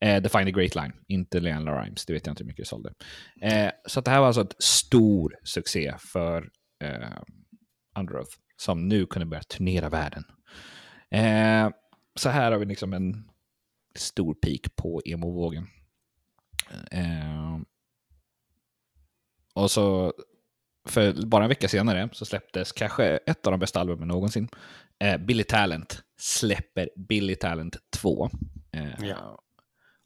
[0.00, 2.64] Eh, The Find the Great Line, inte Leanne Rimes, det vet jag inte hur mycket
[2.64, 2.92] det sålde.
[3.40, 6.50] Eh, så att det här var alltså ett stor succé för
[6.84, 7.22] eh,
[7.98, 10.24] Underoath, som nu kunde börja turnera världen.
[11.10, 11.70] Eh,
[12.14, 13.28] så här har vi liksom en
[13.94, 15.66] stor peak på emo-vågen.
[16.90, 17.58] Eh,
[19.54, 20.12] och så,
[20.88, 24.48] för bara en vecka senare, så släpptes kanske ett av de bästa albumen någonsin.
[25.04, 28.30] Eh, Billy Talent släpper Billy Talent 2.
[28.72, 29.38] Eh, Ja.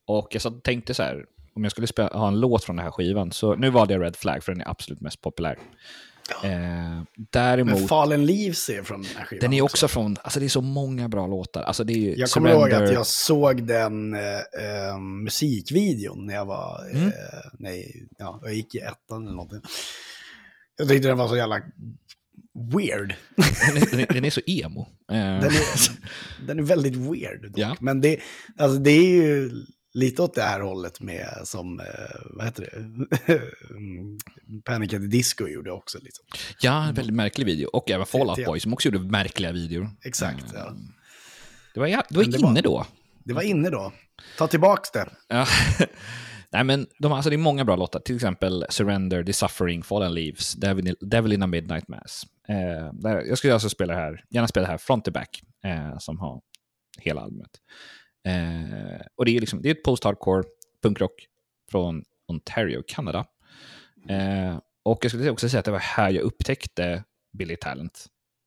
[0.07, 2.85] Och jag och tänkte så här, om jag skulle spela, ha en låt från den
[2.85, 5.59] här skivan, så nu valde jag Red Flag för den är absolut mest populär.
[6.45, 10.41] Eh, däremot, Men Fallen Leaves är från den här skivan den är också från, alltså
[10.41, 11.63] det är så många bra låtar.
[11.63, 14.21] Alltså det är Jag kommer ihåg Surrender- att jag såg den eh,
[14.91, 17.07] eh, musikvideon när jag var, Mm.
[17.07, 17.13] eh,
[17.59, 19.61] nej, ja, jag gick i ettan eller någonting.
[20.79, 21.61] Jag tyckte den var så jävla
[22.75, 23.15] weird.
[23.37, 24.89] den, är, den, är, så emo.
[25.09, 25.63] Den är,
[26.47, 27.43] den är väldigt weird.
[27.43, 27.59] Dock.
[27.59, 27.77] Ja.
[27.81, 28.21] Men det,
[28.59, 29.51] alltså, det är ju
[29.95, 31.87] lite åt det här hållet med som, eh,
[32.31, 32.77] vad heter det,
[33.71, 34.19] Mm,
[34.65, 35.99] Panic at the Disco gjorde också.
[36.03, 36.25] Liksom.
[36.61, 37.69] ja, en väldigt märklig video.
[37.73, 38.47] Och även Fall Out Ja.
[38.47, 39.91] Boy som också gjorde märkliga videor.
[40.05, 40.75] Exakt, Eh, ja.
[41.75, 42.87] Det var, det var det var- inne då.
[43.25, 43.93] Det var inne då.
[44.39, 45.09] Ta tillbaks det.
[45.29, 45.47] Ja.
[46.53, 48.01] Nej, men de, alltså, det är många bra låtar.
[48.01, 52.27] Till exempel Surrender, The Suffering, Fallen Leaves, Devil, Devil in a Midnight Mass.
[52.49, 55.99] Eh, där, jag skulle alltså spela här, gärna spela det här front to back, eh,
[55.99, 56.41] som har
[56.99, 57.51] hela albumet.
[58.29, 60.45] Eh, och det är, liksom, det är ett post-hardcore
[60.83, 61.27] punkrock
[61.71, 63.27] från Ontario, Kanada.
[64.09, 67.05] Eh, och jag skulle också säga att det var här jag upptäckte
[67.39, 68.07] Billy Talent.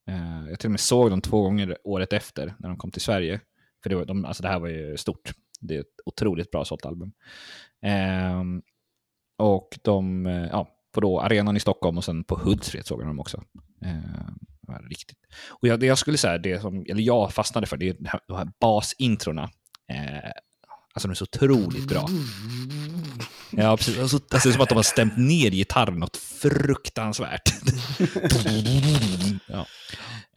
[0.10, 3.02] Eh, jag till och med såg dem två gånger året efter när de kom till
[3.02, 3.41] Sverige.
[3.84, 5.32] För det, var, de, alltså det här var ju stort.
[5.67, 7.12] Det är ett otroligt bra sålt album.
[7.82, 8.62] Ehm,
[9.38, 13.08] och de, eh, ja, på då arenan i Stockholm och sen på Hultsfred såg jag
[13.08, 13.43] dem också.
[13.86, 14.30] Eh,
[14.67, 15.17] det riktigt.
[15.49, 18.06] Och jag, det jag skulle säga, det som, eller jag fastnade för, det är de
[18.06, 19.43] här, de här basintrona.
[19.91, 20.32] Eh,
[20.93, 22.08] alltså de är så otroligt bra.
[23.51, 23.99] Ja, precis.
[23.99, 27.49] Alltså, det ser ut som att de har stämt ner gitarren något fruktansvärt.
[29.47, 29.65] ja.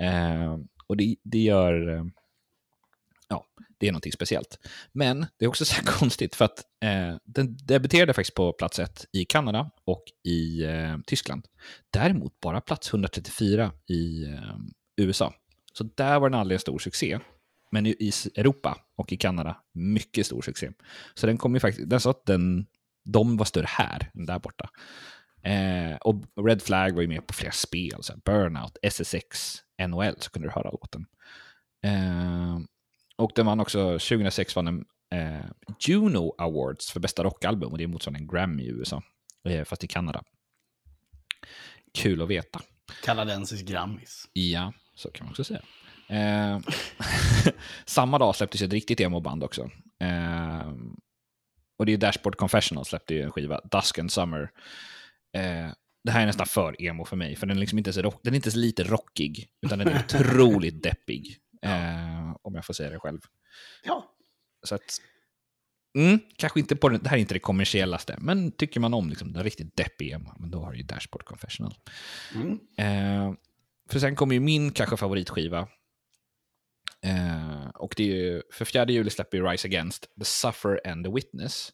[0.07, 1.88] Eh, och det, det gör...
[1.88, 2.12] Ehm,
[3.29, 3.47] Ja,
[3.79, 4.59] det är någonting speciellt.
[4.93, 8.79] Men det är också så här konstigt för att eh, den debuterade faktiskt på plats
[8.79, 11.47] ett i Kanada och i eh, Tyskland.
[11.91, 14.57] Däremot bara plats 134 i eh,
[14.97, 15.35] USA.
[15.73, 17.19] Så där var den aldrig en stor succé.
[17.71, 20.71] Men i, i Europa och i Kanada, mycket stor succé.
[21.14, 22.67] Så den kom ju faktiskt, den sa att den,
[23.05, 24.71] de var större här än där borta.
[25.43, 29.57] Eh, och Red Flag var ju med på flera spel, så här Burnout, SSX,
[29.88, 31.07] NHL, så kunde du höra låten.
[31.85, 32.59] Eh,
[33.19, 35.45] och den vann också, 2006 vann den eh,
[35.81, 39.03] Juno Awards för bästa rockalbum och det är motsvarande en Grammy i USA,
[39.49, 40.23] eh, fast i Kanada.
[41.95, 42.61] Kul att veta.
[43.05, 44.29] Kanadensisk Grammis.
[44.33, 45.63] Ja, så kan man också säga.
[46.09, 46.61] Eh,
[47.85, 49.71] samma dag släpptes ett riktigt emo-band också.
[50.01, 50.73] Eh,
[51.79, 54.51] och det är Dashboard Confessional släppte ju en skiva, Dusk and Summer.
[55.37, 55.73] Eh,
[56.05, 58.21] det här är nästan för emo för mig, för den är, liksom inte så rock,
[58.23, 61.37] den är inte så lite rockig, utan den är otroligt deppig.
[61.63, 63.21] Eh, om jag får säga det själv.
[63.85, 64.15] Ja.
[64.63, 65.01] Så att,
[65.97, 69.09] mm, kanske inte på den, det här är inte det kommersiellaste, men tycker man om
[69.09, 71.75] liksom, den riktigt deppiga men då har du ju Dashboard Confessional.
[72.35, 72.59] Mm.
[72.79, 73.35] Eh,
[73.91, 75.69] för sen kommer ju min kanske favoritskiva.
[77.03, 81.05] Eh, och det är ju, för fjärde juli släpper ju Rise Against, The Suffer and
[81.05, 81.73] the Witness.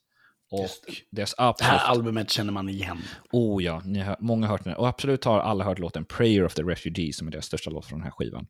[0.51, 1.83] Och deras Det här absolut...
[1.83, 3.03] albumet känner man igen.
[3.33, 4.75] Oh ja, ni har, många har hört den.
[4.75, 7.87] Och absolut har alla hört låten Prayer of the Refugee som är deras största låt
[7.87, 8.47] från den här skivan.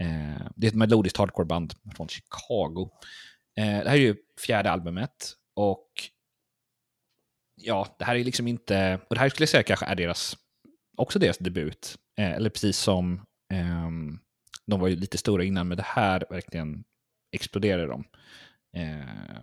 [0.00, 2.90] Eh, det är ett melodiskt hardcoreband från Chicago.
[3.56, 4.16] Eh, det här är ju
[4.46, 5.88] fjärde albumet och
[7.56, 9.00] ja, det här är liksom inte...
[9.08, 10.36] Och det här skulle jag säga kanske är deras,
[10.96, 11.98] också deras debut.
[12.18, 13.20] Eh, eller precis som
[13.52, 14.18] ehm,
[14.66, 16.84] de var ju lite stora innan, men det här verkligen
[17.32, 18.04] exploderade de.
[18.76, 19.42] Eh,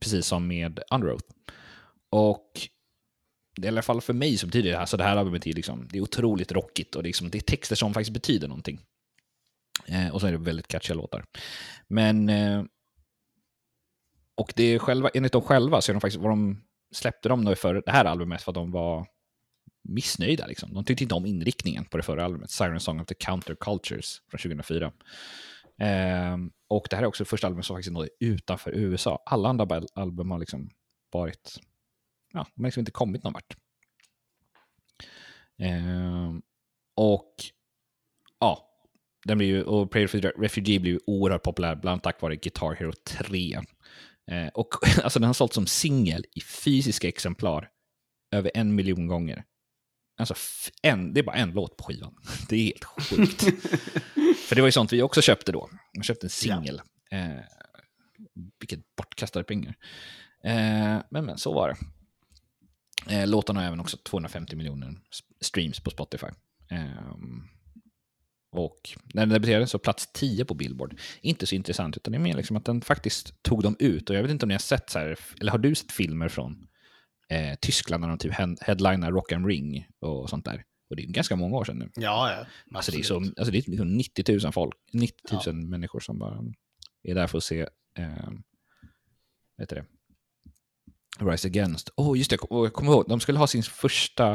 [0.00, 1.26] precis som med Underoath.
[2.10, 2.68] Och
[3.56, 5.46] det är i alla fall för mig så betyder det här, så det här albumet
[5.46, 8.12] är, liksom, det är otroligt rockigt och det är, liksom, det är texter som faktiskt
[8.12, 8.80] betyder någonting.
[9.86, 11.24] Eh, och så är det väldigt catchiga låtar.
[11.88, 12.64] Men, eh,
[14.34, 17.44] och det är själva, enligt dem själva så är de faktiskt, vad de släppte de
[17.44, 19.06] då för det här albumet för att de var
[19.84, 20.46] missnöjda.
[20.46, 20.74] Liksom.
[20.74, 24.38] De tyckte inte om inriktningen på det förra albumet, Siren Song of the Counter-Cultures” från
[24.38, 24.92] 2004.
[25.78, 26.36] Eh,
[26.68, 29.22] och det här är också det första albumet som faktiskt nådde utanför USA.
[29.26, 30.70] Alla andra album har liksom
[31.12, 31.60] varit,
[32.32, 33.56] ja, de har liksom inte kommit någon vart.
[35.58, 36.32] Eh,
[36.94, 37.34] och
[38.38, 38.71] ja,
[39.24, 42.36] den blir ju, och Prayer for Refugee blir ju oerhört populär, bland annat tack vare
[42.36, 43.60] Guitar Hero 3.
[44.30, 44.68] Eh, och
[45.02, 47.68] alltså den har sålt som singel i fysiska exemplar
[48.34, 49.44] över en miljon gånger.
[50.18, 50.34] Alltså,
[50.82, 52.14] en, det är bara en låt på skivan.
[52.48, 53.42] Det är helt sjukt.
[54.48, 55.70] För det var ju sånt vi också köpte då.
[55.96, 56.80] Man köpte en singel.
[57.10, 57.16] Ja.
[57.16, 57.40] Eh,
[58.60, 59.74] vilket bortkastade pengar.
[60.44, 61.76] Eh, men, men så var det.
[63.14, 64.94] Eh, låtarna har även också 250 miljoner
[65.40, 66.26] streams på Spotify.
[66.70, 67.16] Eh,
[68.52, 71.00] och när den debuterade så plats 10 på Billboard.
[71.20, 74.10] Inte så intressant, utan det är mer liksom att den faktiskt tog dem ut.
[74.10, 76.28] Och jag vet inte om ni har sett så här, eller har du sett filmer
[76.28, 76.66] från
[77.28, 80.64] eh, Tyskland när de typ headlinar Rock and Ring och sånt där?
[80.90, 81.90] Och det är ganska många år sedan nu.
[81.94, 82.46] Ja, ja.
[82.76, 85.52] Alltså det är, så, alltså det är liksom 90 000 folk, 90 000 ja.
[85.52, 86.44] människor som bara
[87.02, 87.60] är där för att se,
[87.98, 88.30] eh,
[89.58, 89.84] vet det,
[91.20, 91.90] Rise Against.
[91.96, 94.32] Åh, oh, just det, jag kommer ihåg, de skulle ha sin första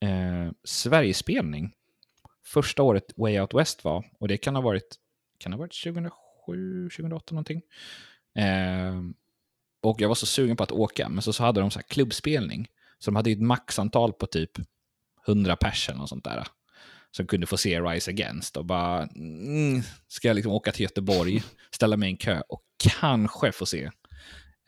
[0.00, 1.72] eh, Sverigespelning
[2.46, 4.04] första året Way Out West var.
[4.18, 4.96] Och det kan ha varit,
[5.38, 7.62] kan ha varit 2007, 2008 någonting.
[8.34, 9.02] Eh,
[9.82, 11.86] och jag var så sugen på att åka, men så, så hade de så här
[11.88, 12.68] klubbspelning.
[12.98, 14.50] Så de hade ett maxantal på typ
[15.28, 16.46] 100 pers eller något sånt där.
[17.10, 21.42] Som kunde få se Rise Against och bara, mm, ska jag liksom åka till Göteborg,
[21.70, 23.90] ställa mig i en kö och kanske få se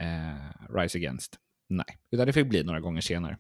[0.02, 1.38] eh, Rise Against?
[1.68, 3.36] Nej, utan det fick bli några gånger senare.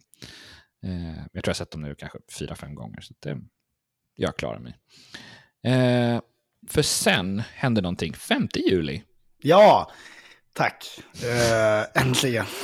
[0.82, 3.00] Eh, jag tror jag sett dem nu kanske fyra, fem gånger.
[3.00, 3.40] Så det,
[4.20, 4.76] jag klarar mig.
[5.64, 6.20] Eh,
[6.68, 9.02] för sen hände någonting 5 juli.
[9.42, 9.92] Ja,
[10.52, 11.00] tack.
[11.22, 12.46] Eh, äntligen.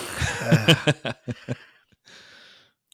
[0.50, 0.76] Eh,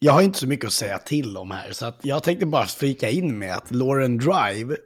[0.01, 3.11] jag har inte så mycket att säga till om här, så jag tänkte bara flika
[3.11, 4.77] in med att Lauren Drive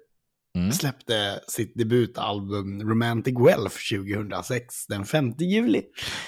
[0.55, 0.73] mm.
[0.73, 5.83] släppte sitt debutalbum Romantic Wealth 2006, den 5 juli.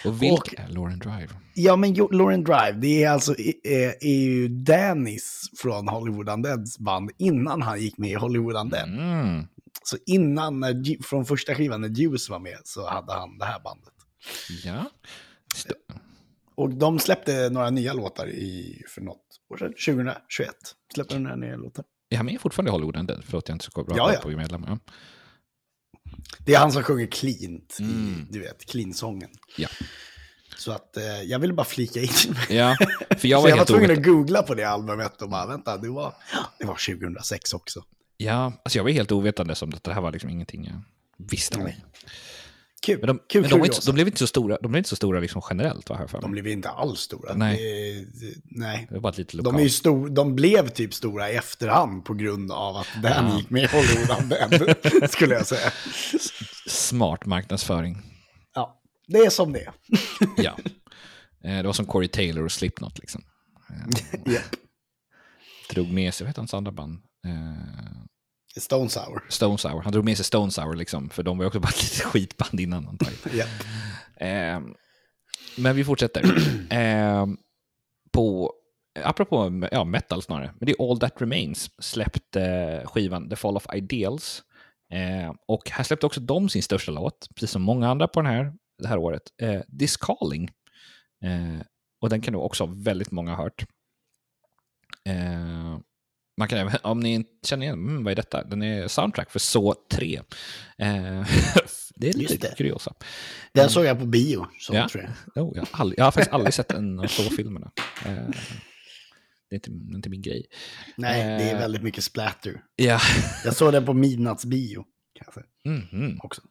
[0.05, 1.29] Och vilka är Lauren Drive?
[1.55, 7.11] Ja, men Lauren Drive, det är alltså är, är ju Dennis från Hollywood Undeads band
[7.19, 8.89] innan han gick med i Hollywood Undead.
[8.89, 9.47] Mm.
[9.83, 13.61] Så innan, när, från första skivan när Juice var med, så hade han det här
[13.61, 13.93] bandet.
[14.65, 14.91] Ja.
[15.55, 15.75] St
[16.57, 20.55] och de släppte några nya låtar i, för något år sedan, 2021.
[20.95, 21.85] Släppte de några nya låtar.
[22.11, 23.23] Är han med fortfarande i Hollywood Undead?
[23.25, 24.21] Förlåt, jag är inte så bra ja, ja.
[24.21, 24.79] på medlemmar.
[26.39, 28.27] Det är han som sjunger cleant, mm.
[28.31, 29.31] du vet, clean-sången.
[29.57, 29.69] Ja.
[30.57, 32.09] Så att eh, jag ville bara flika in.
[32.51, 32.77] Ja,
[33.19, 35.89] för jag var, jag var tvungen att googla på det albumet och bara, vänta, det
[35.89, 36.15] var,
[36.59, 37.85] det var 2006 också.
[38.17, 40.81] Ja, alltså jag var helt ovetande som det här var liksom ingenting jag
[41.27, 41.65] visste om.
[41.65, 41.85] Nej.
[42.83, 42.99] Kul.
[42.99, 44.97] Men de, kul, men de, inte, de, blev inte så stora, de blev inte så
[44.97, 45.97] stora liksom generellt, va?
[45.97, 47.35] Här för de blev inte alls stora.
[47.35, 47.57] Nej.
[48.21, 48.87] Det, nej.
[48.91, 52.77] Det var lite de, är stor, de blev typ stora i efterhand på grund av
[52.77, 53.37] att den ja.
[53.39, 55.73] gick med i Hollywood skulle jag säga.
[56.67, 58.03] Smart marknadsföring.
[58.55, 59.73] Ja, det är som det är.
[60.37, 60.57] ja.
[61.45, 63.23] Eh, det var som Corey Taylor och Slipknot liksom.
[64.27, 64.43] yep.
[65.71, 66.99] Drog med sig, vad heter hans andra band?
[68.61, 69.25] Stone Sour.
[69.29, 69.83] Stone Sour.
[69.83, 72.03] Han drog med sig Stone Sour, liksom, för de var ju också bara ett litet
[72.03, 72.89] skitband innan.
[72.89, 73.39] Antagligen.
[73.39, 73.49] yep.
[74.17, 74.61] eh,
[75.57, 76.23] men vi fortsätter.
[76.73, 77.27] eh,
[78.13, 78.53] på,
[79.05, 83.67] apropå ja, metal snarare, men det är All That Remains släppte skivan The Fall of
[83.75, 84.43] Ideals.
[84.93, 88.33] Eh, och här släppte också de sin största låt, precis som många andra på den
[88.33, 90.51] här, det här året, eh, This Calling.
[91.25, 91.61] Eh,
[92.01, 93.65] och den kan nog också väldigt många ha hört.
[96.37, 98.45] Man kan, om ni inte känner igen, mm, vad är detta?
[98.45, 100.17] Den är soundtrack för Så 3.
[100.17, 100.23] Eh,
[101.95, 102.95] det är lite kuriosa.
[103.53, 103.71] Den mm.
[103.71, 104.89] såg jag på bio, så ja.
[104.89, 105.45] tror jag.
[105.45, 107.71] Oh, jag, har aldrig, jag har faktiskt aldrig sett en av Så-filmerna.
[108.07, 108.13] Eh,
[109.51, 110.47] det är inte, inte min grej.
[110.97, 112.63] Nej, eh, det är eh, väldigt mycket splatter.
[112.77, 113.01] Ja.
[113.45, 114.85] jag såg den på midnattsbio,
[115.15, 115.41] kanske.
[115.65, 116.21] Mm, mm.
[116.23, 116.43] Också.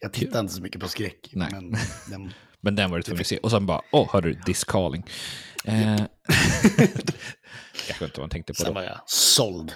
[0.00, 1.30] Jag tittar inte så mycket på skräck.
[1.32, 1.48] Nej.
[1.52, 1.74] Men
[2.10, 2.32] den,
[2.62, 3.38] men den var du tvungen att se.
[3.38, 5.04] Och sen bara, åh, hörde du, this calling.
[5.64, 5.96] Eh,
[7.86, 8.72] kanske inte vad man tänkte på Sen då.
[8.72, 9.72] var jag såld.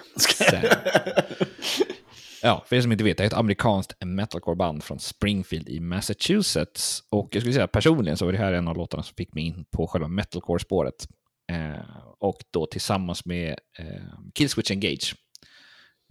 [2.41, 7.03] ja, för er som inte vet, det är ett amerikanskt metalcore-band från Springfield i Massachusetts.
[7.09, 9.43] Och jag skulle säga personligen så var det här en av låtarna som fick mig
[9.43, 11.07] in på själva metalcore-spåret.
[11.51, 13.85] Eh, och då tillsammans med eh,
[14.33, 15.15] Killswitch Engage.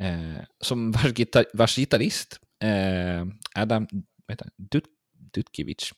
[0.02, 3.86] Eh, som vars, gitar vars gitarrist, eh, Adam
[4.28, 4.50] han?
[5.34, 5.92] Dutkiewicz,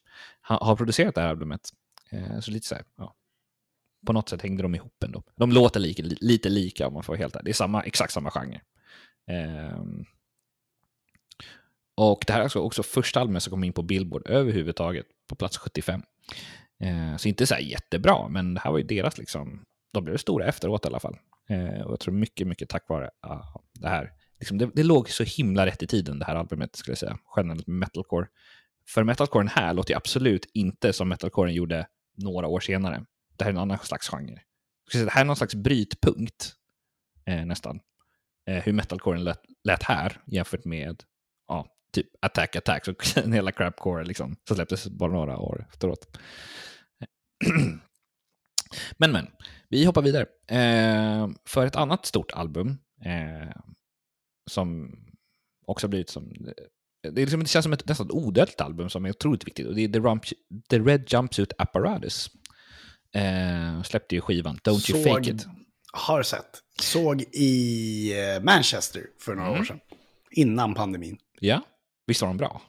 [0.55, 1.71] har producerat det här albumet.
[2.11, 3.15] Eh, så lite så här, ja.
[4.07, 5.23] På något sätt hängde de ihop ändå.
[5.37, 7.45] De låter lika, lite lika om man får vara helt ärlig.
[7.45, 8.61] Det är samma, exakt samma genre.
[9.31, 9.83] Eh,
[11.97, 15.35] och det här är alltså också första albumet som kom in på Billboard överhuvudtaget, på
[15.35, 16.03] plats 75.
[16.81, 20.17] Eh, så inte så här jättebra, men det här var ju deras liksom, de blev
[20.17, 21.17] stora efteråt i alla fall.
[21.49, 24.13] Eh, och jag tror mycket, mycket tack vare uh, det här.
[24.39, 27.19] Liksom det, det, låg så himla rätt i tiden, det här albumet, skulle jag säga.
[27.37, 28.27] Generellt metalcore.
[28.89, 31.87] För metalcoren här låter ju absolut inte som metalcoren gjorde
[32.17, 33.05] några år senare.
[33.37, 34.41] Det här är en annan slags genre.
[34.93, 36.55] Det här är någon slags brytpunkt,
[37.25, 37.81] eh, nästan.
[38.47, 41.03] Eh, hur metalcoren lät, lät här jämfört med
[41.49, 46.19] ja, typ Attack Attack, och hela crapcore liksom, som släpptes bara några år efteråt.
[48.97, 49.27] men, men,
[49.69, 50.27] vi hoppar vidare.
[50.47, 53.57] Eh, för ett annat stort album eh,
[54.51, 54.97] som
[55.67, 56.33] också blivit som...
[57.03, 59.67] Det, liksom, det känns som ett nästan odödligt album som är otroligt viktigt.
[59.67, 60.25] Och det är The, Rump,
[60.71, 62.31] The Red Jumpsuit Apparatus.
[63.15, 65.47] Eh, släppte ju skivan Don't Såg, You Fake It.
[65.93, 66.63] Har sett.
[66.83, 69.61] Såg i eh, Manchester för några Mm.
[69.61, 69.81] år sedan.
[70.31, 71.19] Innan pandemin.
[71.41, 71.63] Ja,
[72.07, 72.63] visst var de bra?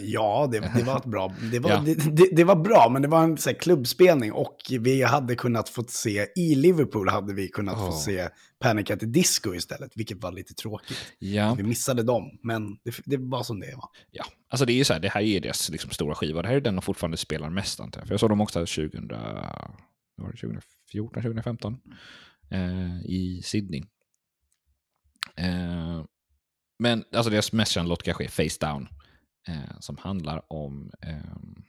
[0.00, 1.34] Ja, det, det var ett bra.
[1.52, 1.80] Det var, Ja.
[2.12, 5.68] det, det, var bra, men det var en så här, klubbspelning och vi hade kunnat
[5.68, 7.98] få se, i Liverpool hade vi kunnat få Åh.
[7.98, 8.28] se
[8.58, 10.98] Panic at the Disco istället, vilket var lite tråkigt.
[11.18, 11.54] Ja.
[11.54, 13.88] Vi missade dem, men det, det var som det var.
[14.10, 14.24] ja.
[14.48, 16.42] Alltså det är ju så här, det här är deras liksom, stora skiva.
[16.42, 18.06] Det här är den de fortfarande spelar mest antar jag.
[18.08, 21.76] För jag såg dem också 2000, vad var det, 2014, 2015
[22.50, 23.82] eh, i Sydney.
[25.36, 26.04] Eh,
[26.78, 28.88] men alltså deras mest kända låt kanske är Face Down.
[29.48, 30.90] Eh, som handlar om...
[31.02, 31.62] ehm,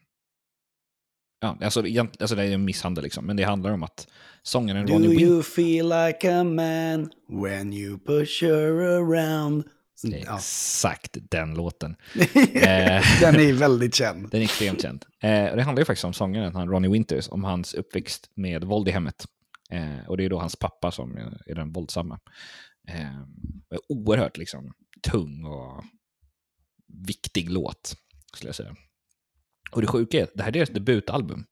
[1.41, 1.83] ja, alltså,
[2.19, 3.25] alltså det är en misshandel liksom.
[3.25, 4.07] Men det handlar om att
[4.43, 7.11] sångaren Do Ronnie Win- you feel like a man
[7.41, 9.63] when you push her around?
[10.03, 10.35] Ja.
[10.37, 11.95] Exakt den låten.
[12.55, 13.03] Eh.
[13.21, 14.29] Den är väldigt känd.
[14.31, 15.05] Den är extremt känd.
[15.19, 18.87] Eh, det handlar ju faktiskt om sångaren, han Ronnie Winters, om hans uppväxt med våld
[18.87, 19.25] i hemmet.
[19.69, 22.19] Eh, och det är då hans pappa som är, den våldsamma.
[22.87, 24.73] Eh, oerhört liksom
[25.11, 25.83] tung och
[26.87, 27.95] viktig låt,
[28.33, 28.75] skulle jag säga.
[29.71, 31.45] Och det sjuka är att det här är deras debutalbum.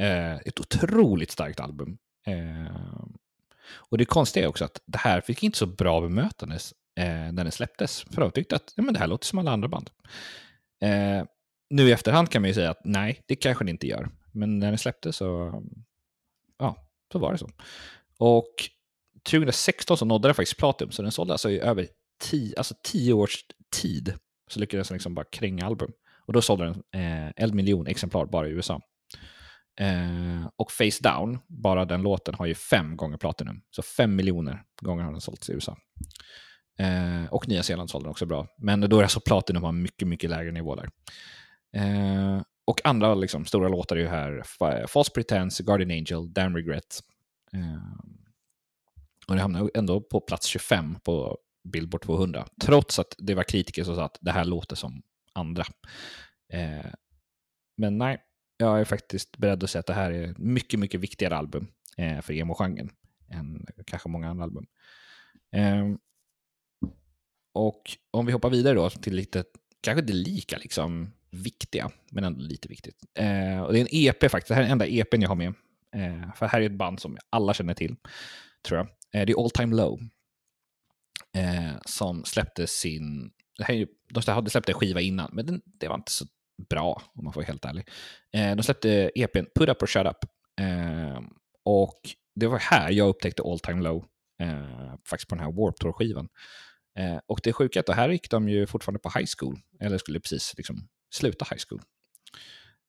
[0.00, 1.98] Eh, ett otroligt starkt album.
[2.26, 3.04] Eh,
[3.68, 6.54] och det konstiga är också att det här fick inte så bra bemötande
[7.00, 8.00] eh, när den släpptes.
[8.00, 9.90] För de tyckte att ja, men det här låter som alla andra band.
[10.82, 11.24] Eh,
[11.70, 14.08] nu i efterhand kan man ju säga att nej, det kanske det inte gör.
[14.32, 15.62] Men när den släpptes så,
[16.58, 17.50] ja, så var det så.
[18.18, 18.54] Och
[19.30, 21.88] 2016 så nådde den faktiskt Platinum, så den sålde alltså i över
[22.22, 23.44] tio, alltså tio års
[23.76, 24.14] tid.
[24.48, 25.92] Så lyckades den liksom bara kränga album.
[26.26, 28.80] Och då sålde den eh, en miljon exemplar bara i USA.
[29.80, 33.60] Eh, och Face Down, bara den låten, har ju fem gånger Platinum.
[33.70, 35.76] Så fem miljoner gånger har den sålts i USA.
[36.78, 38.46] Eh, och Nya Zeeland sålde den också bra.
[38.58, 40.90] Men då är alltså Platinum på en mycket, mycket lägre nivå där.
[41.76, 44.42] Eh, och andra liksom, stora låtar är ju här
[44.86, 47.00] False Pretense, Guardian Angel, Damn Regret.
[47.52, 48.06] Eh,
[49.28, 52.46] och det hamnar ändå på plats 25 på Billboard 200.
[52.62, 55.02] Trots att det var kritiker som sa att det här låter som
[55.32, 55.64] andra.
[56.52, 56.92] Eh,
[57.76, 58.18] men nej,
[58.56, 62.20] jag är faktiskt beredd att säga att det här är mycket, mycket viktigare album eh,
[62.20, 62.90] för emo-genren
[63.30, 64.66] än kanske många andra album.
[65.52, 65.86] Eh,
[67.54, 69.44] och om vi hoppar vidare då till lite,
[69.80, 72.96] kanske inte lika liksom viktiga, men ändå lite viktigt.
[73.14, 75.36] Eh, och det är en EP faktiskt, det här är den enda EPn jag har
[75.36, 75.54] med.
[75.94, 77.96] Eh, för här är ett band som alla känner till,
[78.68, 78.86] tror jag.
[79.20, 80.00] Eh, det är All Time Low.
[81.36, 85.62] Eh, som släppte sin, det här ju- de hade släppt en skiva innan, men den,
[85.64, 86.24] det var inte så
[86.68, 87.88] bra om man får vara helt ärlig.
[88.32, 90.16] Eh, de släppte EPn Put Up or Shut Up.
[90.60, 91.20] Eh,
[91.64, 92.00] och
[92.34, 94.04] det var här jag upptäckte All Time Low,
[94.42, 96.28] eh, faktiskt på den här Warp Tour-skivan.
[96.98, 99.98] Eh, och det sjuka är att här gick de ju fortfarande på high school, eller
[99.98, 101.80] skulle precis liksom sluta high school.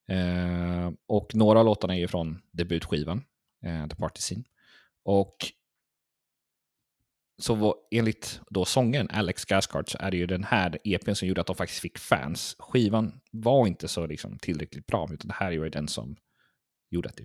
[0.10, 3.24] Eh, och några av låtarna är ju från debutskivan,
[3.66, 4.44] eh, The Party Scene.
[5.04, 5.36] Och
[7.38, 11.28] så var, enligt då sångaren Alex Gascard så är det ju den här EPn som
[11.28, 12.56] gjorde att de faktiskt fick fans.
[12.60, 16.16] Skivan var inte så liksom tillräckligt bra, utan det här är ju den som
[16.90, 17.24] gjorde att det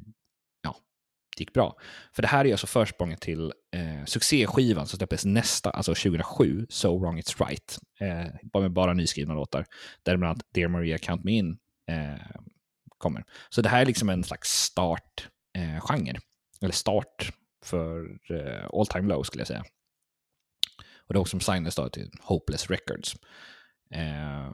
[0.63, 0.77] ja,
[1.37, 1.77] det gick bra.
[2.13, 6.99] För det här är alltså försprånget till eh, succéskivan som släpptes nästa, alltså 2007, So
[6.99, 7.79] Wrong It's Right.
[8.01, 9.67] Eh, bara med bara nyskrivna låtar,
[10.03, 11.59] där bland annat Dear Maria Count Me In
[11.91, 12.41] eh,
[12.99, 13.25] kommer.
[13.49, 16.21] Så det här är liksom en slags startgenre, eh, genre.
[16.63, 17.33] eller start
[17.65, 19.65] för eh, All Time Low skulle jag säga.
[21.07, 23.17] Och det är också som signades då till Hopeless Records.
[23.95, 24.53] Eh,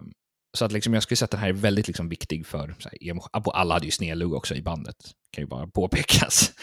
[0.53, 2.89] så att liksom jag skulle säga att den här är väldigt liksom viktig för, så
[2.89, 2.99] här,
[3.33, 4.97] abo- alla hade ju snedlugg också i bandet,
[5.31, 6.53] kan ju bara påpekas.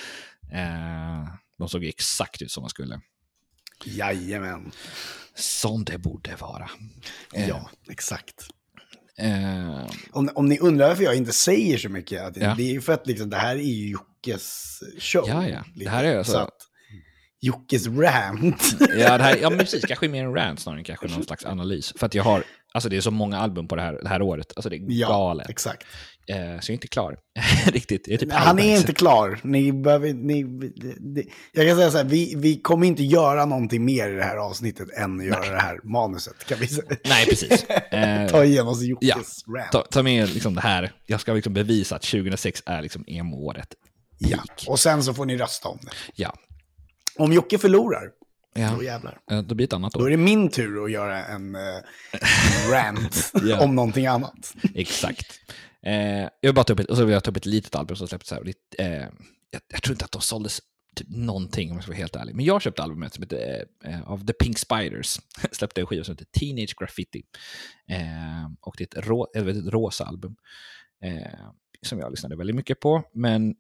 [0.52, 1.26] Eh,
[1.58, 3.02] de såg exakt ut som de skulle.
[3.86, 4.72] Jajamän.
[5.36, 6.70] Som det borde vara.
[7.34, 8.48] Eh, Ja, exakt.
[9.18, 12.56] Eh, Om, om ni undrar varför jag inte säger så mycket, att Ja.
[12.58, 15.26] det är ju för att liksom, det här är ju Jockes show.
[15.28, 15.64] Ja, ja.
[15.76, 16.58] Det här är alltså- Så att,
[17.46, 18.64] Jockes rant.
[18.80, 19.86] ja, det här, ja, men precis.
[19.86, 21.94] Kanske mer en rant snarare än kanske någon slags analys.
[21.98, 22.44] För att jag har,
[22.74, 24.54] alltså det är så många album på det här, det här året.
[24.56, 25.50] Alltså det är ja, galet.
[25.50, 25.84] exakt.
[26.28, 27.18] Eh, så jag är inte klar.
[27.68, 28.08] Riktigt.
[28.08, 29.40] Är typ Han är inte klar.
[29.44, 33.46] Ni behöver, ni, det- det- jag kan säga så här, vi, vi kommer inte göra
[33.46, 36.46] någonting mer i det här avsnittet än att göra det här manuset.
[36.48, 36.88] Kan vi säga.
[37.06, 37.66] Nej, precis.
[37.92, 39.72] Eh, Ta igen oss Jockes Ja, rant.
[39.72, 40.92] ta, ta med liksom det här.
[41.06, 43.68] Jag ska liksom bevisa att 2006 är liksom emo-året.
[44.18, 44.38] Ja.
[44.68, 45.92] Och sen så får ni rösta om det.
[46.16, 46.34] Ja.
[47.18, 48.12] Om Jocke förlorar,
[48.54, 48.72] ja.
[48.78, 49.20] då jävlar.
[49.32, 50.06] Eh, Då blir det ett annat Då år.
[50.08, 51.62] är det min tur att göra en eh,
[52.72, 53.64] rant Ja.
[53.64, 54.54] om någonting annat.
[54.76, 55.40] Exakt.
[55.82, 57.76] Eh, jag vill bara ta upp ett, och så vill jag ta upp ett litet
[57.76, 58.44] album som släpptes här.
[58.44, 59.08] det- Eh,
[59.52, 60.62] jag, jag tror inte att de såldes
[60.96, 62.36] typ någonting om jag ska vara helt ärlig.
[62.36, 65.20] Men jag köpte albumet som heter, eh, av The Pink Spiders.
[65.52, 67.24] Släppte en skiva som heter Teenage Graffiti.
[67.90, 70.36] Eh, och det är ett, rå, eller ett rosa album.
[71.04, 71.40] Eh,
[71.82, 73.04] som jag lyssnade väldigt mycket på.
[73.14, 73.56] Men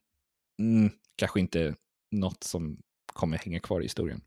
[0.59, 1.75] mm, kanske inte
[2.11, 2.77] något som
[3.15, 4.21] kommer hänga kvar i historien.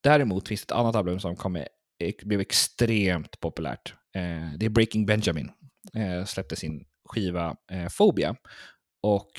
[0.00, 1.68] Däremot finns det ett annat album som kommer,
[1.98, 3.94] bli blev extremt populärt.
[4.14, 5.50] Eh, det är Breaking Benjamin.
[5.94, 8.36] Eh, släppte sin skiva eh, Phobia.
[9.02, 9.30] Och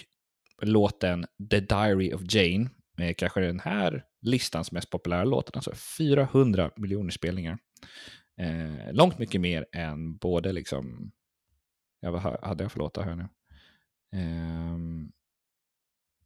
[0.62, 6.72] låten The Diary of Jane, är kanske den här listans mest populära låt, alltså 400
[6.76, 7.58] miljoner spelningar.
[8.42, 11.12] Eh, långt mycket mer än både liksom,
[12.00, 13.28] ja, vad hade jag för låtar här nu?
[14.16, 15.12] Ehm,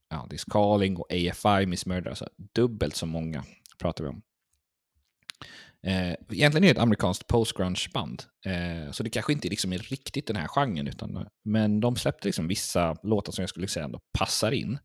[0.10, 3.44] ja, This Calling och AFI, Miss Murder, alltså dubbelt så många
[3.80, 4.22] pratar vi om.
[5.88, 10.28] Eh, egentligen är det ett amerikanskt post-grunge-band, eh, så det kanske inte liksom är riktigt
[10.28, 14.00] den här genren, utan, men de släppte liksom vissa låtar som jag skulle säga ändå
[14.18, 14.80] passar in.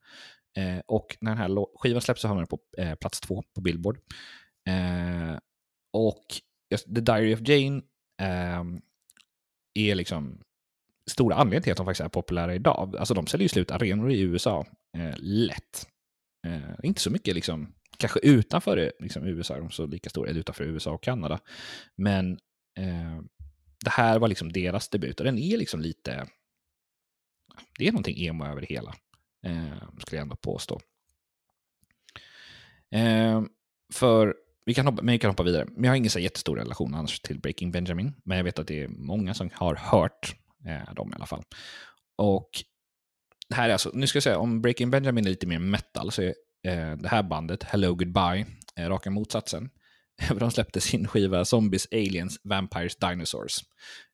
[0.56, 3.60] Eh, och när den här skivan släpps så hamnar den på eh, plats två på
[3.60, 3.98] Billboard.
[4.68, 5.38] Eh,
[5.92, 6.24] och
[6.94, 7.82] The Diary of Jane
[8.22, 8.64] eh,
[9.74, 10.42] är liksom
[11.10, 12.96] stora anledningen till att de faktiskt är populära idag.
[12.98, 15.86] Alltså de säljer ju slut arenor i USA eh, lätt.
[16.46, 20.40] Eh, inte så mycket liksom, kanske utanför liksom, USA, är de så lika stora, eller
[20.40, 21.40] utanför USA och Kanada.
[21.96, 22.32] Men
[22.78, 23.20] eh,
[23.84, 26.26] det här var liksom deras debut och den är liksom lite,
[27.78, 28.94] det är någonting emo över det hela,
[29.46, 30.80] eh, skulle jag ändå påstå.
[32.90, 33.42] Eh,
[33.92, 34.34] för
[34.64, 35.66] vi kan, hoppa, men vi kan hoppa vidare.
[35.70, 38.14] Men jag har ingen så jättestor relation annars till Breaking Benjamin.
[38.24, 40.36] Men jag vet att det är många som har hört
[40.66, 41.42] eh, dem i alla fall.
[42.16, 42.50] Och
[43.48, 46.12] det här är alltså, nu ska jag säga, om Breaking Benjamin är lite mer metal
[46.12, 46.34] så är
[46.66, 48.46] eh, det här bandet, Hello Goodbye,
[48.76, 49.70] eh, raka motsatsen.
[50.38, 53.58] De släppte sin skiva Zombies, Aliens, Vampires, Dinosaurs.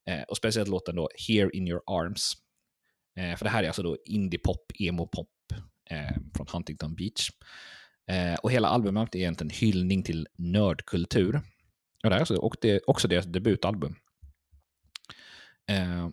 [0.09, 2.32] Eh, och speciellt låten då Here in your arms.
[3.18, 5.28] Eh, för det här är alltså då indie-pop, emo-pop
[5.90, 7.30] eh, från Huntington Beach.
[8.11, 11.40] Eh, och hela albumet är egentligen en hyllning till nördkultur.
[12.05, 13.97] Och det är alltså och det är också deras debutalbum.
[15.68, 16.09] Eh,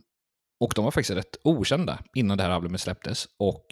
[0.60, 3.28] och de var faktiskt rätt okända innan det här albumet släpptes.
[3.40, 3.66] Och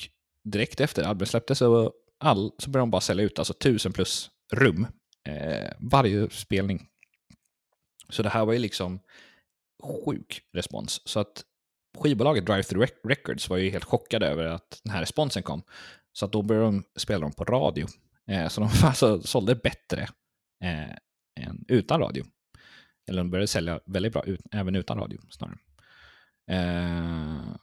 [0.44, 4.30] direkt efter albumet släpptes så, all, så började de bara sälja ut alltså tusen plus
[4.54, 4.88] rum
[5.30, 6.88] eh, varje spelning.
[8.10, 9.00] Så det här var ju liksom
[9.84, 11.02] sjuk respons.
[11.08, 11.44] Så att
[11.98, 15.64] skivbolaget Drive Through Records var ju helt chockade över att den här responsen kom.
[16.14, 17.88] Så att då började de spela dem på radio.
[18.28, 20.02] Eh, så de alltså sålde bättre
[20.64, 20.92] eh,
[21.40, 22.26] än utan radio.
[23.10, 25.58] Eller de började sälja väldigt bra ut, även utan radio snarare.
[26.48, 27.56] Eh,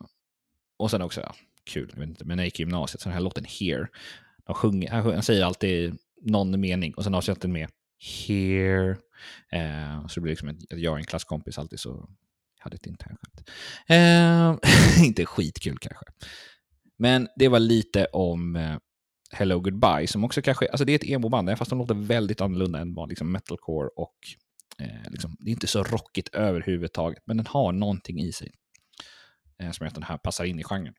[0.78, 3.08] och sen också, ja, kul, jag vet inte, men när jag gick i gymnasiet, så
[3.08, 3.88] den här låten Here,
[4.46, 7.68] de sjunger, han, han säger alltid någon mening och sen avslutar den med
[8.00, 8.96] Here.
[9.52, 12.08] Eh, så det blir liksom att jag och en klasskompis alltid så
[12.58, 13.50] hade ett internskämt.
[13.88, 16.04] Eh, inte skitkul kanske.
[16.98, 18.76] Men det var lite om eh,
[19.30, 22.78] Hello Goodbye som också kanske, alltså det är ett emo-band, fast de låter väldigt annorlunda
[22.78, 24.16] än vad liksom metalcore och
[24.78, 28.52] eh, liksom, det är inte så rockigt överhuvudtaget, men den har någonting i sig
[29.62, 30.94] Eh, som gör att den här passar in i genren.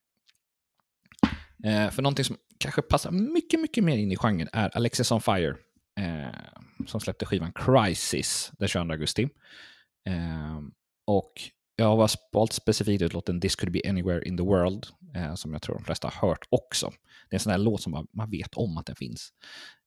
[1.64, 5.22] Eh, för någonting som kanske passar mycket, mycket mer in i genren är Alexis on
[5.22, 5.55] Fire,
[5.99, 9.30] eh, som släppte skivan Crisis den 22 augusti.
[10.07, 10.62] Eh,
[11.07, 11.34] och
[11.76, 15.53] jag har valt specifikt ut låten This could be anywhere in the world, eh, som
[15.53, 16.91] jag tror de flesta har hört också.
[17.30, 19.30] Det är en sån där låt som man, man vet om att den finns.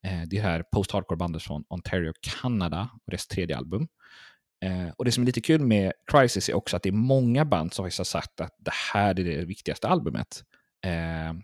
[0.06, 3.88] Eh, det är det här post-hardcore-bandet från Ontario, Kanada, och deras tredje album.
[4.62, 7.44] Eh, och det som är lite kul med Crisis är också att det är många
[7.44, 10.44] band som faktiskt har sagt att det här är det viktigaste albumet.
[10.84, 11.34] Eh,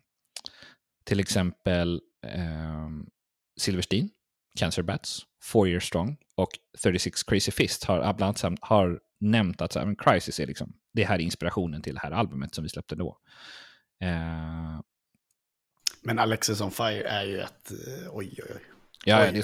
[1.05, 2.89] till exempel eh,
[3.61, 4.11] Silverstein,
[4.59, 6.49] Cancer Bats, Four Years Strong och
[6.83, 10.73] 36 Crazy Fist har ah, bland annat har nämnt att så här, Crisis är liksom,
[10.93, 13.19] det här är inspirationen till det här albumet som vi släppte då.
[14.01, 14.81] Eh,
[16.03, 18.78] Men Alexis on Fire är ju ett, eh, oj oj oj.
[19.05, 19.43] Ja, ja, det, är,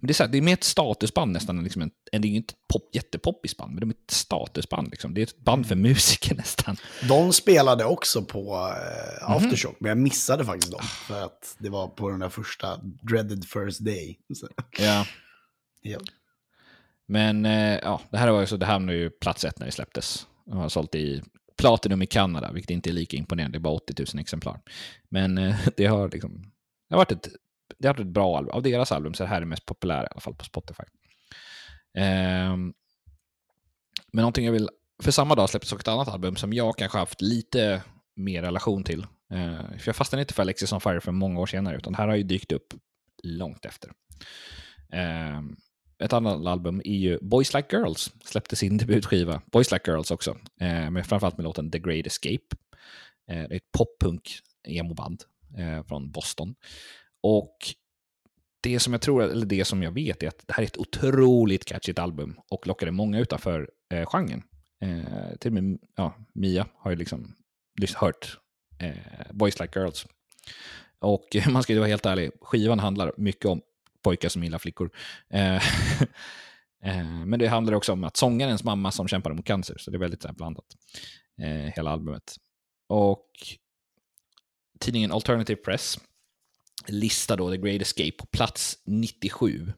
[0.00, 1.64] men det, är så här, det är mer ett statusband nästan.
[1.64, 2.54] Liksom en, det är ju inte
[2.94, 4.90] ett pop, band, men de är ett statusband.
[4.90, 5.14] Liksom.
[5.14, 5.88] Det är ett band för Mm.
[5.90, 6.76] musiker nästan.
[7.08, 9.36] De spelade också på eh, Mhm.
[9.36, 10.82] Aftershock, men jag missade faktiskt dem.
[11.06, 14.18] För att det var på den där första Dreaded First Day.
[14.34, 14.48] Så,
[14.78, 15.06] Ja.
[15.82, 15.98] ja.
[17.08, 19.72] Men eh, ja, det här var ju så, det hamnade ju plats ett när det
[19.72, 20.26] släpptes.
[20.46, 21.22] De har sålt i
[21.58, 23.58] Platinum i Kanada, vilket inte är lika imponerande.
[23.58, 24.60] Det är bara 80 000 exemplar.
[25.08, 26.42] Men eh, det har liksom,
[26.88, 27.28] det har varit ett,
[27.78, 28.54] det har varit ett bra album.
[28.54, 30.84] Av deras album så är det här det mest populära, i alla fall på Spotify.
[31.94, 32.74] Ehm,
[34.12, 34.68] men någonting jag vill,
[35.02, 37.82] för samma dag släpptes också ett annat album som jag kanske haft lite
[38.16, 39.06] mer relation till.
[39.32, 41.98] Eh, för jag fastnade inte för Alexis on Fire för många år senare, utan det
[41.98, 42.74] här har ju dykt upp
[43.22, 43.90] långt efter.
[44.92, 45.56] Ehm,
[45.98, 49.42] ett annat album är ju Boys Like Girls, släppte sin debutskiva.
[49.52, 52.56] Boys Like Girls också, eh, men framförallt med låten The Great Escape.
[53.30, 55.22] Eh, det är ett poppunk-emoband
[55.58, 56.54] eh, från Boston.
[57.28, 57.56] Och
[58.60, 60.76] det som jag tror, eller det som jag vet, är att det här är ett
[60.76, 64.42] otroligt catchigt album och lockade många utanför eh, genren.
[64.80, 67.34] Eh, till och med ja, Mia har ju liksom
[67.94, 68.38] hört
[68.78, 70.06] eh, Boys Like Girls.
[70.98, 73.60] Och man ska ju vara helt ärlig, skivan handlar mycket om
[74.02, 74.90] pojkar som gillar flickor.
[75.30, 75.56] Eh,
[76.82, 79.96] eh, men det handlar också om att sångarens mamma som kämpar mot cancer, så det
[79.96, 80.76] är väldigt så här, blandat,
[81.42, 82.36] eh, hela albumet.
[82.88, 83.30] Och
[84.80, 85.98] tidningen Alternative Press
[86.88, 89.72] listar då The Great Escape på plats 97.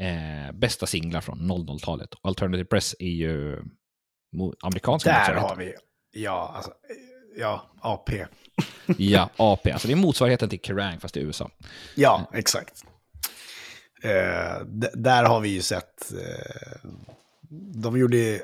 [0.00, 2.08] Eh, bästa singlar från 00-talet.
[2.22, 3.62] Alternative Press är ju
[4.62, 5.74] amerikanska Där har vi,
[6.12, 8.12] ja, alltså, eh, ja, AP.
[8.98, 9.70] Ja, AP.
[9.70, 11.50] Alltså det är motsvarigheten till Kerrang fast i USA.
[11.94, 12.84] Ja, exakt.
[14.02, 14.60] Eh,
[14.94, 16.90] där har vi ju sett, eh,
[17.74, 18.40] de gjorde,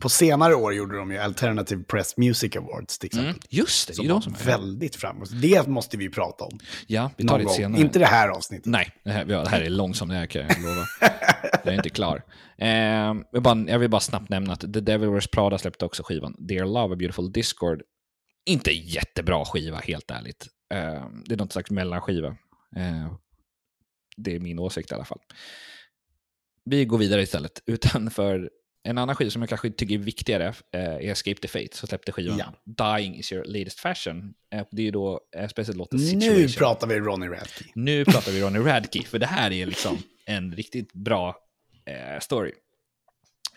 [0.00, 3.30] på senare år gjorde de ju Alternative Press Music Awards till exempel.
[3.30, 3.40] Mm.
[3.48, 5.30] Just det, det är Som de som är väldigt framåt.
[5.42, 6.58] Det måste vi prata om.
[6.86, 7.80] Ja, vi tar det senare.
[7.80, 8.66] Inte det här avsnittet.
[8.66, 10.84] Nej, det här, det här är långsamt, det här kan jag lova.
[11.64, 12.22] Jag är inte klar.
[12.58, 12.68] Eh,
[13.32, 16.34] jag, bara, jag vill bara snabbt nämna att The Devil Wears Prada släppte också skivan
[16.38, 17.82] Dear Love, A Beautiful Discord.
[18.46, 20.46] Inte jättebra skiva, helt ärligt.
[20.74, 22.28] Eh, det är något slags mellanskiva.
[22.76, 23.14] Eh,
[24.16, 25.20] det är min åsikt i alla fall.
[26.64, 27.62] Vi går vidare istället.
[27.66, 28.50] Utanför
[28.86, 31.88] en annan skiva som jag kanske tycker är viktigare eh, är Escape the Fate, som
[31.88, 32.96] släppte skivan Ja.
[32.98, 34.34] Dying is your latest fashion.
[34.52, 36.58] Eh, det är ju då eh, speciellt låten Nu Situation.
[36.58, 37.64] pratar vi Ronny Radke.
[37.74, 41.36] Nu pratar vi Ronny Radke, för det här är liksom en riktigt bra
[42.20, 42.52] story.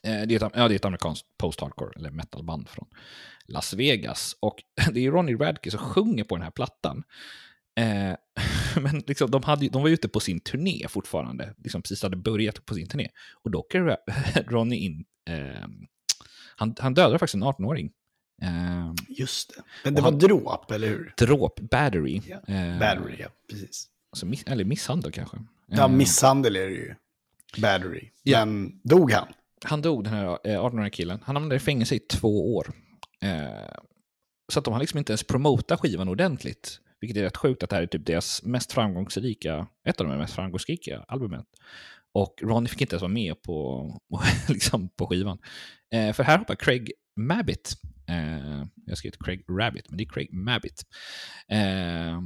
[0.04, 2.88] Det, är ett, ja, det är ett amerikanskt post-hardcore, eller metalband från
[3.46, 4.36] Las Vegas.
[4.40, 7.04] Och det är Ronny Radke som sjunger på den här plattan.
[8.82, 12.66] Men liksom, de, hade, de var ute på sin turné fortfarande, liksom precis hade börjat
[12.66, 13.10] på sin turné.
[13.44, 13.98] Och då åker
[14.48, 15.06] Ronny in,
[16.56, 17.92] han, han dödade faktiskt en 18-åring.
[18.42, 19.62] Eh, Just det.
[19.84, 21.14] Men det var han- dråp, eller hur?
[21.18, 22.22] dråp, battery.
[22.28, 23.28] Ja, Eh, Battery, ja.
[23.50, 23.88] Precis.
[24.12, 25.38] Alltså, miss, eller misshandel kanske.
[25.68, 26.96] Ja, Eh, misshandel är det ju.
[27.62, 28.10] Battery.
[28.24, 28.46] Ja.
[28.46, 29.28] Men dog han?
[29.66, 31.20] han dog, den här eh, 18-åriga killen.
[31.24, 32.72] Han hamnade i fängelse i två år.
[33.22, 33.74] Eh,
[34.52, 36.80] så att de har liksom inte ens promotat skivan ordentligt.
[37.00, 40.18] Vilket är rätt sjukt att det här är typ deras mest framgångsrika, ett av de
[40.18, 41.46] mest framgångsrika albumen.
[42.14, 44.00] Och Ronny fick inte ens vara med på,
[44.50, 45.40] liksom på skivan.
[45.94, 47.74] Eh, för här hoppar Craig Mabbitt.
[48.10, 50.84] Eh, jag har skrivit Craig Rabbit, men det är Craig Mabbitt.
[51.48, 52.22] Eh,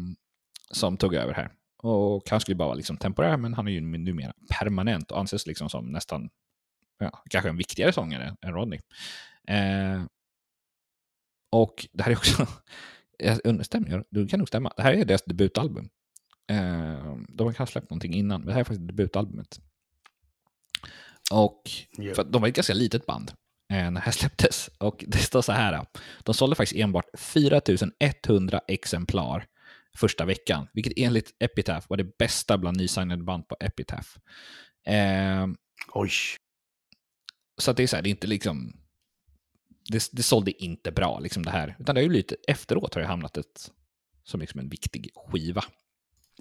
[0.71, 1.51] som tog över här.
[1.84, 5.47] Och han skulle bara vara liksom temporär, men han är ju numera permanent och anses
[5.47, 6.29] liksom som nästan
[6.99, 8.79] ja, kanske en viktigare sångare än Rodney.
[9.47, 10.03] Eh,
[11.51, 12.47] och det här är också,
[13.17, 14.03] jag undrar, stämmer jag?
[14.09, 14.73] Det kan nog stämma.
[14.77, 15.89] Det här är deras debutalbum.
[16.51, 19.59] Eh, de har kanske släppt någonting innan, men det här är faktiskt debutalbumet.
[21.32, 21.61] Och
[21.97, 22.13] Ja.
[22.15, 23.32] för de var ett ganska litet band
[23.71, 24.69] eh, när det här släpptes.
[24.77, 25.86] Och det står så här,
[26.23, 29.45] de sålde faktiskt enbart 4100 exemplar
[29.97, 34.09] första veckan, vilket enligt Epitaph var det bästa bland nysignade band på Epitaph.
[34.86, 35.47] Eh,
[35.93, 36.11] Oj.
[37.57, 38.77] så det är så här, det är inte liksom...
[39.89, 41.75] Det, det sålde inte bra, liksom det här.
[41.79, 43.71] Utan det har ju blivit, efteråt har det hamnat ett,
[44.23, 45.63] som liksom en viktig skiva.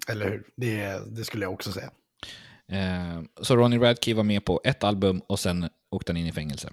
[0.07, 0.47] Eller hur?
[0.57, 1.91] Det, det skulle jag också säga.
[2.71, 6.31] Eh, så Ronny Radke var med på ett album och sen åkte han in i
[6.31, 6.69] fängelse.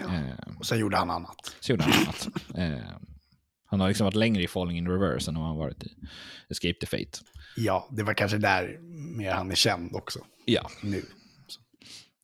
[0.00, 0.06] Ja.
[0.06, 1.56] Eh, Och sen gjorde han annat.
[1.60, 2.28] så gjorde han annat.
[2.54, 2.90] Eh,
[3.70, 5.94] han har liksom varit längre i Falling in Reverse än vad han har varit i
[6.48, 7.18] Escape the Fate.
[7.56, 8.78] Ja, det var kanske där
[9.16, 10.18] mer han är känd också.
[10.44, 11.02] Ja, Nu.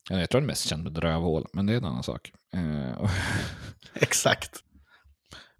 [0.09, 2.31] jag tror han är mest känd med Rövhål, men det är en annan sak.
[3.93, 4.63] Exakt.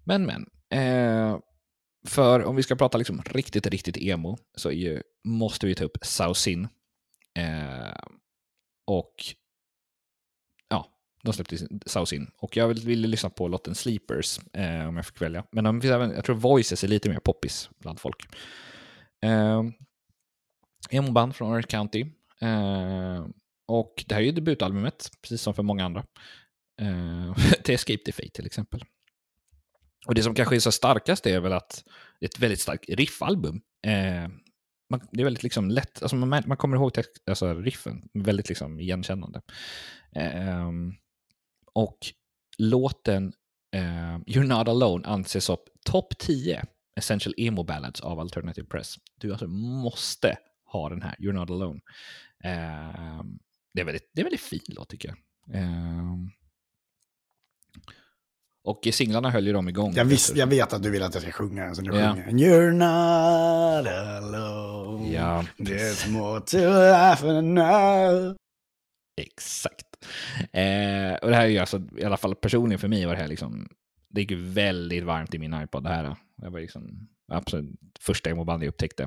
[0.04, 0.46] Men, men.
[0.70, 1.38] Eh,
[2.06, 5.96] för om vi ska prata liksom riktigt, riktigt emo så ju, måste vi ta upp
[6.02, 6.68] Sausin.
[7.36, 7.96] Eh,
[8.86, 9.14] och
[10.68, 10.86] ja,
[11.22, 12.30] de släppte Saus in.
[12.36, 15.44] Och jag ville vill lyssna på låten Sleepers eh, om jag fick välja.
[15.52, 18.28] Men de finns även, jag tror Voices är lite mer poppis bland folk.
[19.22, 19.62] Eh,
[20.90, 22.06] Emo-band från Orange County.
[22.40, 23.26] Eh,
[23.66, 26.04] och det här är ju debutalbumet, precis som för många andra.
[26.80, 28.84] Eh, till Escape the Fate till exempel.
[30.06, 31.84] Och det som kanske är så starkast är väl att
[32.20, 33.60] det är ett väldigt starkt riffalbum.
[33.86, 34.28] Eh,
[34.90, 38.48] man, det är väldigt liksom lätt, alltså man, man kommer ihåg text, alltså riffen, väldigt
[38.48, 39.40] liksom igenkännande.
[40.12, 40.70] Eh,
[41.72, 41.98] och
[42.58, 43.32] låten
[43.74, 46.64] eh, You're Not Alone anses upp topp 10
[46.96, 48.96] Essential Emo Ballads av Alternative Press.
[49.20, 51.80] Du alltså måste ha den här, You're Not Alone.
[52.44, 53.22] Eh,
[53.74, 55.18] det, är väldigt, det är väldigt fin låt tycker jag.
[55.56, 56.30] Ehm,
[58.66, 59.92] och singlarna höll ju dem igång.
[59.96, 62.14] Jag, visst, jag vet att du vill att jag ska sjunga den, så nu Ja.
[62.14, 62.26] sjunger.
[62.28, 65.12] You're not alone.
[65.12, 68.36] Ja, There's more to life than now.
[69.20, 69.86] Exakt.
[70.52, 73.20] Eh, och det här är ju alltså, i alla fall personligen för mig var det
[73.20, 73.68] här liksom,
[74.08, 76.16] det gick ju väldigt varmt i min iPod det här.
[76.36, 79.02] Det var liksom absolut första emo-band jag upptäckte.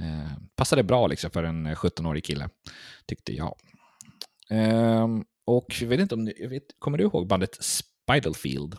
[0.00, 2.48] Eh, passade bra liksom för en 17-årig kille,
[3.06, 3.54] tyckte jag.
[4.50, 5.06] Eh,
[5.46, 7.56] och jag vet inte om jag vet, kommer du ihåg bandet
[8.10, 8.76] Spiderfield?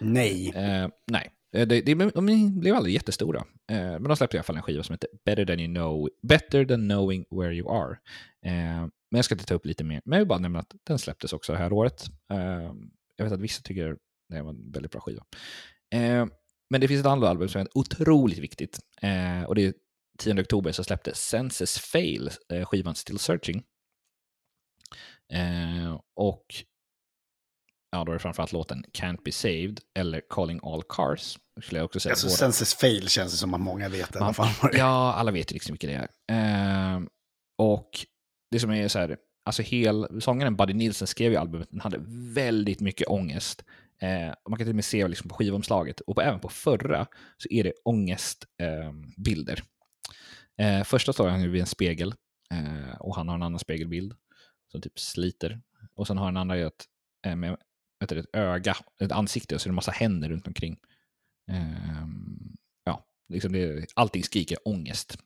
[0.00, 0.52] Nej.
[0.54, 3.44] Eh, nej, Eh, det, det, de blev aldrig jättestora.
[3.70, 6.08] Eh, men de släppte i alla fall en skiva som heter Better than, you know,
[6.22, 7.98] Better than knowing where you are.
[8.44, 8.80] Eh,
[9.10, 10.02] men jag ska inte ta upp lite mer.
[10.04, 12.04] Men jag vill bara nämna att den släpptes också det här året.
[12.32, 12.72] Eh,
[13.16, 13.96] jag vet att vissa tycker
[14.28, 15.24] det var en väldigt bra skiva.
[15.94, 16.26] Eh,
[16.70, 18.78] men det finns ett annat album som är otroligt viktigt.
[19.02, 19.74] Eh, och det är
[20.18, 23.62] 10 oktober så släppte Senses Fail eh, skivan Still Searching.
[25.32, 26.44] Eh, och
[27.90, 31.38] ja, då är det framförallt låten Can't Be Saved eller Calling All Cars.
[31.62, 32.12] Skulle jag också säga.
[32.12, 34.70] Alltså, Senses fail känns det som att många vet i alla fall.
[34.72, 36.94] Ja, alla vet ju liksom vilka det är.
[36.94, 37.00] Eh,
[37.58, 37.90] och
[38.50, 41.98] det som är så här, alltså hel, sångaren Buddy Nielsen skrev ju albumet, den hade
[42.34, 43.64] väldigt mycket ångest.
[44.02, 47.06] Eh, man kan till och med se liksom på skivomslaget, och på, även på förra,
[47.36, 48.86] så är det ångestbilder.
[48.86, 49.62] Eh, bilder.
[50.58, 52.14] eh, första står han ju vid en spegel,
[52.50, 54.14] eh, och han har en annan spegelbild
[54.72, 55.60] som typ sliter.
[55.94, 56.84] Och sen har den andra ju ett,
[57.26, 57.56] eh, med
[58.00, 60.76] vet ett öga, ett ansikte, och så är det en massa händer runt omkring.
[61.50, 65.18] Um, ja, liksom det, allting skriker ångest.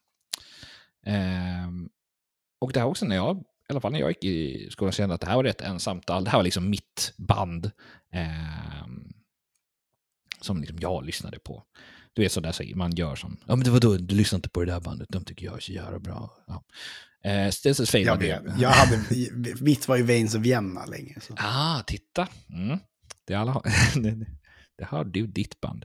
[1.06, 1.90] Um,
[2.60, 5.14] och det här också när jag, i alla fall när jag gick i skolan, kände
[5.14, 6.06] att det här var rätt ensamt.
[6.06, 7.70] Det här var liksom mitt band.
[8.12, 9.12] Um,
[10.44, 11.62] som liksom jag lyssnade på.
[12.12, 14.48] Du vet sådär så man gör som, ja men det var då du lyssnar inte
[14.48, 16.30] på det där bandet, de tycker jag är så jävla bra.
[16.46, 16.64] Ja.
[17.24, 18.42] Eh, Stills Fame Jag vet.
[18.58, 19.04] Jag hade,
[19.60, 21.16] mitt var ju Veins of Vienna länge.
[21.20, 21.34] Så.
[21.36, 22.28] Ah, titta.
[22.48, 22.78] Mm.
[23.26, 23.62] Det, alla,
[24.78, 25.84] det, har du, ditt band.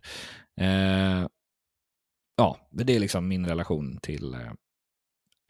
[0.61, 1.27] Eh,
[2.37, 4.51] ja, men det är liksom min relation till eh,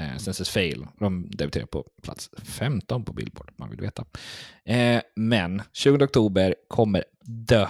[0.01, 0.87] eh, Senses Fail.
[0.99, 4.05] De debuterar på plats 15 på Billboard, man vill veta.
[4.65, 7.03] Eh, men 20 oktober kommer
[7.47, 7.67] The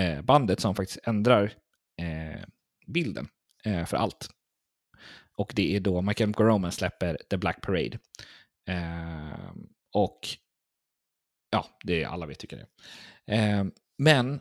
[0.00, 1.52] eh, bandet som faktiskt ändrar
[2.02, 2.42] eh,
[2.86, 3.28] bilden
[3.64, 4.28] eh, för allt.
[5.36, 7.98] Och det är då My Chemical Romance släpper The Black Parade.
[8.68, 9.52] Eh,
[9.92, 10.20] och
[11.50, 12.66] ja, det är, alla vi tycker det.
[13.34, 13.64] Eh,
[13.98, 14.40] men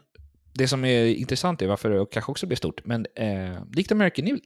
[0.53, 4.39] det som är intressant är varför det kanske också blir stort, men eh, likt American,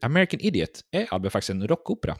[0.00, 2.16] American Idiot är albumet faktiskt en rockopera.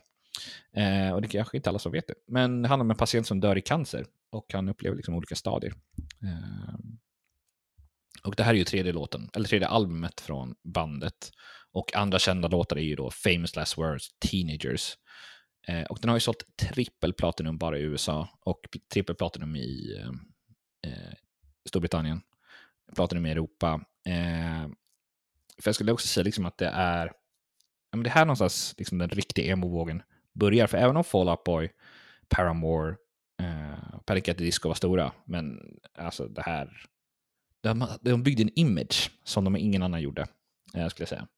[0.77, 2.15] Eh, och det kanske inte alla som vet det.
[2.29, 5.35] Men det handlar om en patient som dör i cancer och han upplever liksom olika
[5.35, 5.75] stadier.
[6.23, 6.75] Eh,
[8.25, 11.31] och det här är ju tredje låten, eller tredje albumet från bandet.
[11.73, 14.97] Och andra kända låtar är ju då Famous Last Words, Teenagers.
[15.69, 18.61] Eh, och den har ju sålt trippelplatinum bara i USA och
[18.93, 21.15] trippelplatinum i eh, eh,
[21.69, 22.21] Storbritannien.
[22.95, 23.81] Platinum i Europa.
[24.07, 24.69] Eh,
[25.63, 27.07] för jag skulle också säga liksom att det är,
[27.91, 30.03] ja, men det här någonstans liksom den riktiga emo-vågen
[30.33, 30.67] börjar.
[30.67, 31.71] För även om Fall Out Boy,
[32.29, 32.97] Paramore,
[33.41, 35.61] eh, Panic at the Disco var stora, men
[35.99, 36.87] alltså det här,
[37.65, 40.27] de, de byggde en image som de ingen annan gjorde,
[40.75, 41.29] eh, skulle jag säga.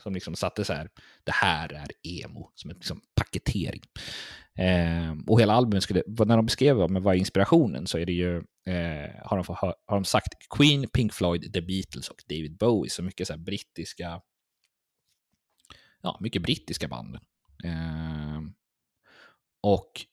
[0.00, 0.88] Som liksom satte så här,
[1.24, 3.82] det här är emo, som en liksom paketering.
[4.58, 8.12] Eh, och hela albumet skulle, när de beskrev vad vad är inspirationen så är det
[8.12, 8.36] ju,
[8.66, 12.90] eh, har, de, har de sagt Queen, Pink Floyd, The Beatles och David Bowie.
[12.90, 14.20] Så mycket så här brittiska,
[16.02, 17.14] ja, mycket brittiska band.
[17.64, 18.40] Eh,
[19.62, 20.06] och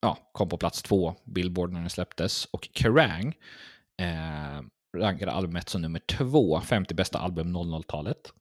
[0.00, 2.44] ja, kom på plats två, Billboard när den släpptes.
[2.44, 3.34] Och Kerrang
[4.00, 4.62] eh,
[4.96, 8.32] rankade albumet som nummer två, 50 bästa album 00-talet.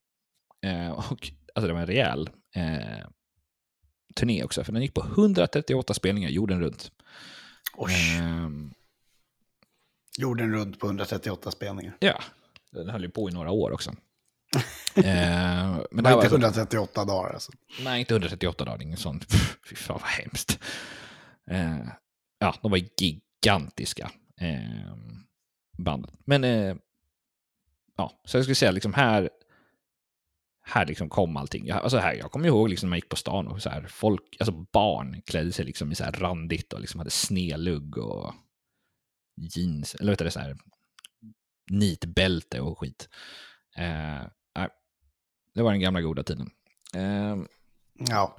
[0.66, 3.08] Eh, och alltså det var en rejäl eh,
[4.16, 6.92] turné också, för den gick på 138 spelningar jorden runt.
[7.78, 8.74] Oj, Ehm,
[10.18, 11.98] jorden runt på 138 spelningar.
[12.00, 12.24] ja,
[12.72, 13.92] den höll ju på i några år också.
[14.96, 15.04] Ehm,
[15.92, 17.52] men Det var inte alltså, 138 dagar alltså.
[17.84, 19.20] nej, inte 138 dagar, ingen sån.
[19.70, 20.60] Fy fan vad hemskt.
[21.52, 21.90] Ehm,
[22.40, 25.24] ja, de var gigantiska ehm,
[25.82, 26.14] bandet.
[26.26, 26.76] Men eh,
[27.98, 29.30] ja, så jag skulle säga liksom här,
[30.62, 31.68] här liksom kom allting.
[31.68, 33.88] Jag, alltså här, jag kommer ihåg liksom när man gick på stan och så här,
[33.88, 38.34] folk, alltså barn klädde sig liksom i så här randigt och liksom hade snelugg och
[39.56, 40.58] jeans, eller vet du, så här
[41.72, 43.10] nitbälte och skit.
[43.76, 44.24] Eh,
[45.54, 46.50] det var den gamla goda tiden.
[46.94, 47.38] Eh,
[48.10, 48.38] Ja.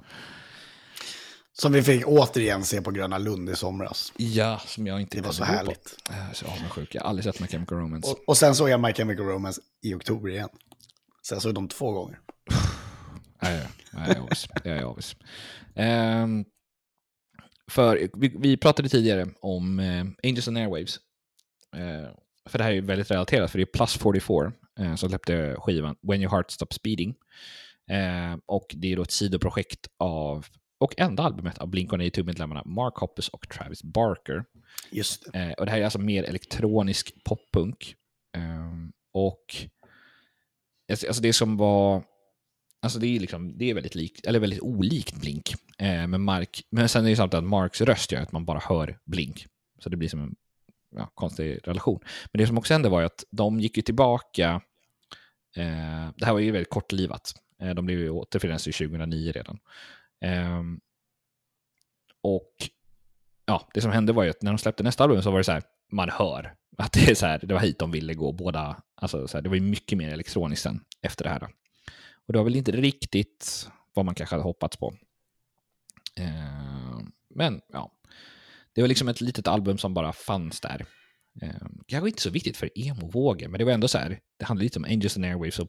[1.61, 4.13] Som vi fick återigen se på Gröna Lund i somras.
[4.17, 5.97] ja, som jag inte Det var så härligt.
[6.05, 6.13] På.
[6.13, 6.95] Eh, så avundsjuk.
[6.95, 8.11] Jag har aldrig sett My Chemical Romance.
[8.11, 10.49] Och, och sen såg jag My Chemical Romance i oktober igen.
[11.21, 12.19] Så jag såg dem två gånger.
[13.41, 14.47] Nej, nej, jag är avis.
[14.63, 15.15] Jag är avis.
[15.75, 16.45] Ehm,
[17.71, 20.95] för vi, vi pratade tidigare om eh, Angels and Airwaves.
[21.75, 22.15] Eh,
[22.49, 25.55] för det här är ju väldigt relaterat, för det är Plus 44 eh, som släppte
[25.59, 27.15] skivan When Your Heart Stops Beating.
[27.91, 30.45] Eh, och det är då ett sidoprojekt av,
[30.81, 34.43] och enda albumet av Blink-182-medlemmarna Mark Hoppus och Travis Barker.
[34.91, 35.39] Just det.
[35.39, 37.95] Eh, och det här är alltså mer elektronisk poppunk.
[38.37, 39.55] Ehm, och
[40.91, 42.03] alltså alltså det som var...
[42.81, 45.53] Alltså det är, liksom, det är väldigt, likt, eller väldigt olikt Blink.
[45.77, 48.59] Eh, med Mark, men sen är det samtidigt att Marks röst gör att man bara
[48.59, 49.47] hör Blink.
[49.79, 50.35] Så det blir som en
[50.95, 51.99] ja, konstig relation.
[52.31, 54.61] Men det som också hände var ju att de gick ju tillbaka.
[55.55, 57.33] Eh, det här var ju väldigt kortlivat.
[57.61, 59.59] Eh, de blev ju återförenade 2009 redan.
[60.21, 60.79] Ehm,
[62.21, 62.69] och
[63.45, 65.43] ja, det som hände var ju att när de släppte nästa album så var det
[65.43, 68.31] så här, man hör att det, är så här, det var hit de ville gå
[68.31, 68.83] båda.
[68.95, 71.43] Alltså så här, det var ju mycket mer elektroniskt sen efter det här.
[72.27, 74.93] Och det var väl inte riktigt vad man kanske hade hoppats på.
[76.15, 76.99] Eh,
[77.29, 77.91] men ja,
[78.73, 80.85] det var liksom ett litet album som bara fanns där.
[81.41, 84.63] Eh, kanske inte så viktigt för emo-vågen, men det var ändå så här, det handlade
[84.63, 85.67] lite om Angels and Airwaves och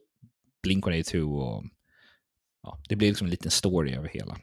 [0.67, 1.65] Blink-182 och
[2.63, 4.39] ja, det blev liksom en liten story över hela.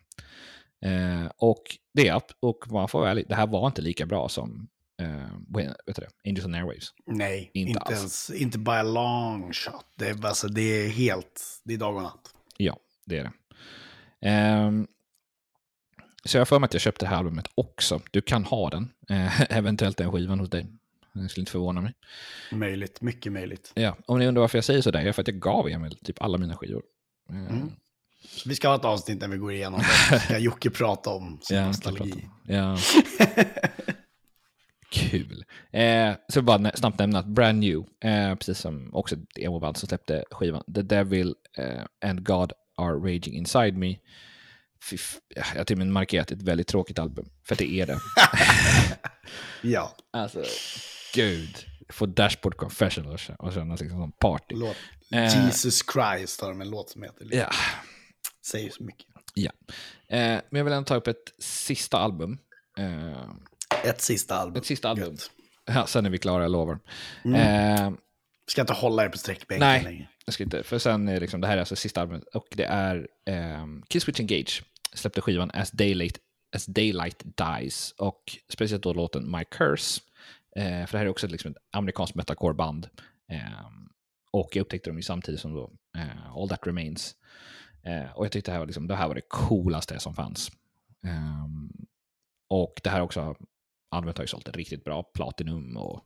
[0.86, 1.64] Eh, och
[1.94, 4.68] det, och man får vara ärlig, det här var inte lika bra som
[5.02, 6.94] eh, vet du det, Angels and Airwaves.
[7.06, 9.86] Nej, Inte inte, ens, inte by a long shot.
[9.96, 12.34] Det är, alltså, det är helt, det är dag och natt.
[12.58, 13.32] Ja, det är det.
[14.30, 14.88] Ehm,
[16.26, 18.02] så jag har för mig att jag köpte det här albumet också.
[18.12, 20.68] Du kan ha den, eh, eventuellt den skivan hos dig.
[21.14, 21.94] Det skulle inte förvåna mig.
[22.52, 23.72] Möjligt, mycket möjligt.
[23.76, 26.22] Ja, om ni undrar varför jag säger sådär, är för att jag gav Emil typ
[26.22, 26.84] alla mina skivor.
[27.30, 27.72] Ehm, Mm.
[28.46, 29.80] Vi ska ha ett avsnitt när vi går igenom
[30.12, 30.20] det.
[30.26, 32.30] Ska Jocke prata om sin Ja, nostalgi.
[32.48, 32.78] Ja.
[34.92, 35.46] Kul.
[35.72, 39.88] Eh, så bara snabbt nämna att Brand New, eh, precis som också ett emo-band som
[39.90, 43.96] släppte skivan, The Devil eh, and God Are Raging Inside Me.
[44.90, 47.86] Fy f- jag har till och med markerat ett väldigt tråkigt album, för det är
[47.88, 48.00] det.
[49.62, 50.44] Ja, Alltså,
[51.16, 51.58] gud.
[51.90, 54.56] Få Dashboard Confessional och kä- och känna liksom som party.
[54.56, 54.76] låt.
[55.12, 55.46] Eh.
[55.46, 57.26] Jesus Christ har de en låt som heter.
[57.26, 57.40] Liksom.
[57.40, 57.50] Ja.
[58.52, 59.08] Säger så mycket.
[59.34, 59.52] ja.
[60.08, 62.38] Eh, men jag vill ändå ta upp ett sista album.
[62.78, 63.30] Eh,
[63.86, 64.56] Ett sista album.
[64.62, 65.10] ett sista album.
[65.12, 65.32] Gött.
[65.66, 66.80] Ja, sen är vi klara, jag lovar.
[67.26, 67.36] Mm.
[67.86, 67.91] Eh,
[68.47, 69.84] Ska inte hålla er på sträckbänken Nej.
[69.84, 70.10] längre.
[70.26, 72.64] Jag ska inte, för sen är liksom, det här är alltså sista albumet och det
[72.66, 73.08] är
[73.62, 76.18] um, Killswitch Engage släppte skivan As Daylight,
[76.56, 80.02] As Daylight Dies och speciellt då låten My Curse.
[80.56, 82.89] Eh, för det här är också liksom ett amerikanskt metalcore-band.
[83.32, 83.89] Ehm,
[84.32, 87.16] och jag upptäckte dem ju samtidigt som då eh, All That Remains.
[87.84, 90.52] Eh, och jag tyckte det här var, liksom, det här var det coolaste som fanns.
[91.04, 91.72] Ehm,
[92.48, 93.36] och det här också,
[93.90, 96.06] albumet har ju sålt riktigt bra, platinum och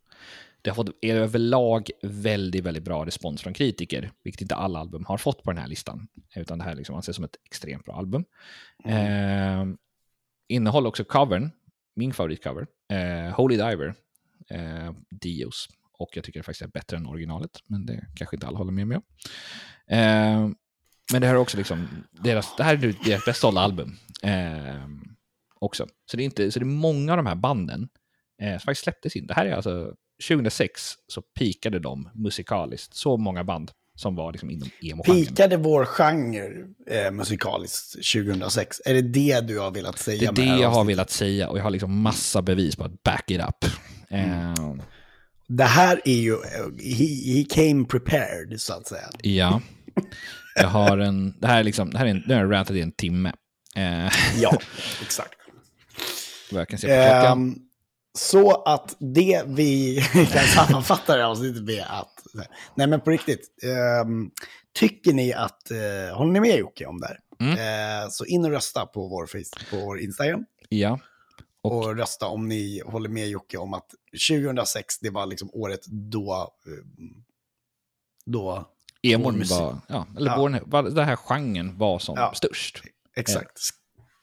[0.62, 5.18] det har fått överlag väldigt, väldigt bra respons från kritiker, vilket inte alla album har
[5.18, 8.26] fått på den här listan, utan det här liksom anses som ett extremt bra album.
[8.86, 9.66] Eh,
[10.48, 11.52] innehåller också covern,
[11.96, 13.96] min favoritcover, eh, Holy Diver,
[14.50, 18.48] eh, Dios, och jag tycker det faktiskt är bättre än originalet, men det kanske inte
[18.48, 19.04] alla håller med mig om.
[19.88, 20.50] Eh,
[21.12, 23.96] men det här är också liksom, deras, det här är deras bäst sålda album.
[24.24, 24.76] Eh,
[25.60, 25.88] också.
[26.12, 27.88] Så det, är inte, så det är många av de här banden
[28.42, 29.28] eh, som faktiskt släpptes in.
[29.28, 29.94] Det här är alltså
[30.28, 32.96] 2006 så pikade de musikaliskt.
[32.96, 35.26] Så många band som var liksom inom emo-genren.
[35.26, 36.52] Pikade vår genre
[36.88, 38.82] eh, musikaliskt 2006?
[38.86, 41.50] Är det det du har velat Det säga är med det jag har velat säga
[41.50, 43.66] och jag har liksom massa bevis på att back it up.
[44.10, 44.54] Eh,
[45.48, 46.36] Det här är ju,
[46.84, 49.10] he, he came prepared så att säga.
[49.22, 49.62] ja,
[50.56, 52.76] jag har en, det här är liksom, det här är en, nu har jag rantat
[52.76, 53.34] i en timme.
[53.76, 54.58] Eh, Ja,
[55.02, 55.34] exakt.
[56.52, 57.42] vad jag kan se på klockan.
[57.42, 57.56] Ehm,
[58.18, 62.14] så att det vi kan sammanfatta det här avsnittet med att,
[62.76, 64.32] nej men på riktigt, ehm,
[64.74, 67.20] tycker ni att, uh, håller ni med Jocke om det här?
[67.40, 67.54] Mm.
[68.04, 71.00] Eh, så in och rösta på vår, Facebook, på vår Instagram Ja,
[71.62, 73.88] och rösta om ni håller med Jocke om att
[74.30, 77.06] 2006, det var liksom året då, eh,
[78.26, 78.70] då,
[79.04, 79.58] emon musik.
[79.58, 80.38] var, ja, eller Ja.
[80.38, 82.34] vår, var, den här genren var som Ja.
[82.36, 82.82] störst.
[83.16, 83.74] exakt, sk-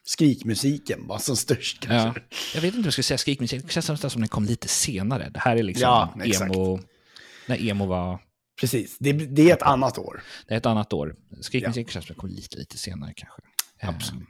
[0.04, 1.88] skrikmusiken var som störst Ja.
[1.88, 2.22] kanske.
[2.54, 4.68] Jag vet inte om jag skulle säga skrikmusik, det känns nästan som den kom lite
[4.68, 5.30] senare.
[5.34, 6.80] Det här är liksom Ja, emo,
[7.46, 8.20] när emo var
[8.60, 10.22] Precis, det, det är ett annat år.
[10.48, 11.14] Det är ett annat år.
[11.30, 11.36] Ja.
[11.42, 13.42] Skrikmusik känns som det kommer lite, lite senare kanske.
[13.82, 14.28] Absolut.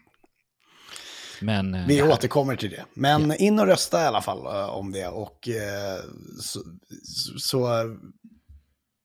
[1.40, 1.74] Men...
[1.74, 2.84] eh, Vi här- återkommer till det.
[2.94, 5.06] Men in och rösta i alla fall eh, om det.
[5.08, 6.00] Och eh,
[6.40, 6.60] så,
[7.38, 7.84] så, eh,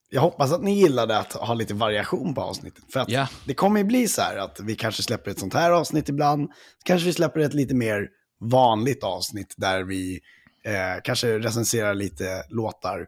[0.09, 2.83] jag hoppas att ni gillade att ha lite variation på avsnittet.
[2.93, 3.27] För att Ja.
[3.45, 6.49] det kommer ju bli så här att vi kanske släpper ett sånt här avsnitt ibland.
[6.85, 8.07] Kanske vi släpper ett lite mer
[8.39, 10.19] vanligt avsnitt där vi
[10.65, 13.07] eh, kanske recenserar lite låtar.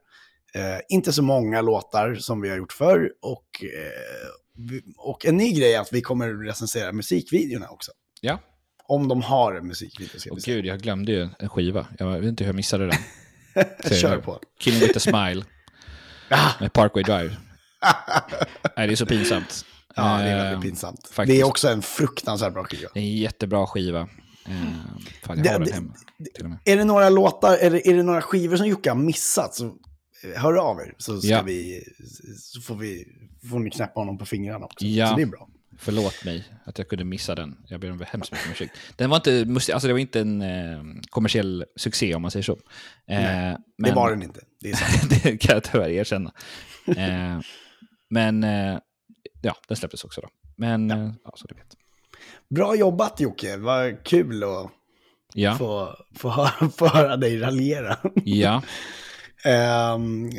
[0.54, 3.12] Eh, inte så många låtar som vi har gjort förr.
[3.22, 7.92] Och, eh, och en ny grej är att vi kommer recensera musikvideorna också.
[8.22, 8.40] Ja.
[8.88, 10.20] Om de har musikvideo.
[10.20, 10.56] Ska säga.
[10.56, 11.88] gud, jag glömde ju en skiva.
[12.00, 12.98] Jag vet inte hur jag missade den.
[14.02, 14.40] Kör på.
[14.60, 15.46] Killing with a smile
[16.60, 17.38] med Parkway Drive.
[18.78, 19.66] Nej, det är så pinsamt.
[19.96, 21.08] ja, det är väldigt pinsamt.
[21.12, 21.36] faktiskt.
[21.38, 22.90] Det är också en fruktansvärt bra skiva.
[22.94, 24.00] Det är en jättebra skiva.
[24.00, 24.08] Eh,
[25.24, 25.94] fan, jag Det- har den det- hemma.
[26.50, 26.58] Med.
[26.66, 30.42] Är det några låtar, eller är det några skivor som Jocke har missat så eh,
[30.42, 30.94] hör av er.
[30.98, 31.42] Så, ska Ja.
[31.42, 31.84] vi,
[32.38, 33.06] så får, vi,
[33.50, 34.86] får ni knäppa honom på fingrarna också.
[34.86, 35.08] Ja.
[35.08, 35.48] Så det är bra.
[35.80, 37.58] Förlåt mig att jag kunde missa den.
[37.68, 38.78] Jag ber om hemskt mycket om ursäkt.
[38.96, 42.54] Den var inte, alltså det var inte en eh, kommersiell succé om man säger så.
[42.54, 42.60] Eh,
[43.08, 44.40] Nej, Det men- var den inte.
[44.62, 44.74] Det
[45.24, 46.34] det kan jag tyvärr erkänna.
[46.98, 47.40] Eh,
[48.10, 48.80] men eh,
[49.42, 50.28] ja, den släpptes också då.
[50.58, 51.68] Men ja, ja så du vet.
[52.50, 54.72] Bra jobbat Jocke, vad kul att
[55.34, 57.98] Ja, få, få, höra, få höra dig raljera.
[58.26, 58.62] ja,
[59.46, 60.30] Ehm,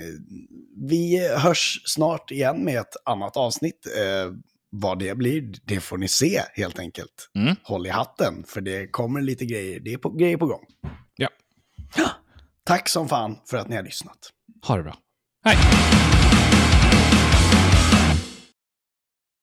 [0.89, 3.87] vi hörs snart igen med ett annat avsnitt.
[3.97, 4.33] Eh,
[4.71, 7.31] vad det blir, det får ni se helt enkelt.
[7.35, 7.57] Mm.
[7.63, 9.81] Håll i hatten, för det kommer lite grejer.
[9.81, 10.65] Det är på, grejer på gång.
[11.17, 11.29] ja.
[12.65, 14.19] Tack som fan för att ni har lyssnat.
[14.67, 14.97] Ha det bra.
[15.45, 15.57] Hej!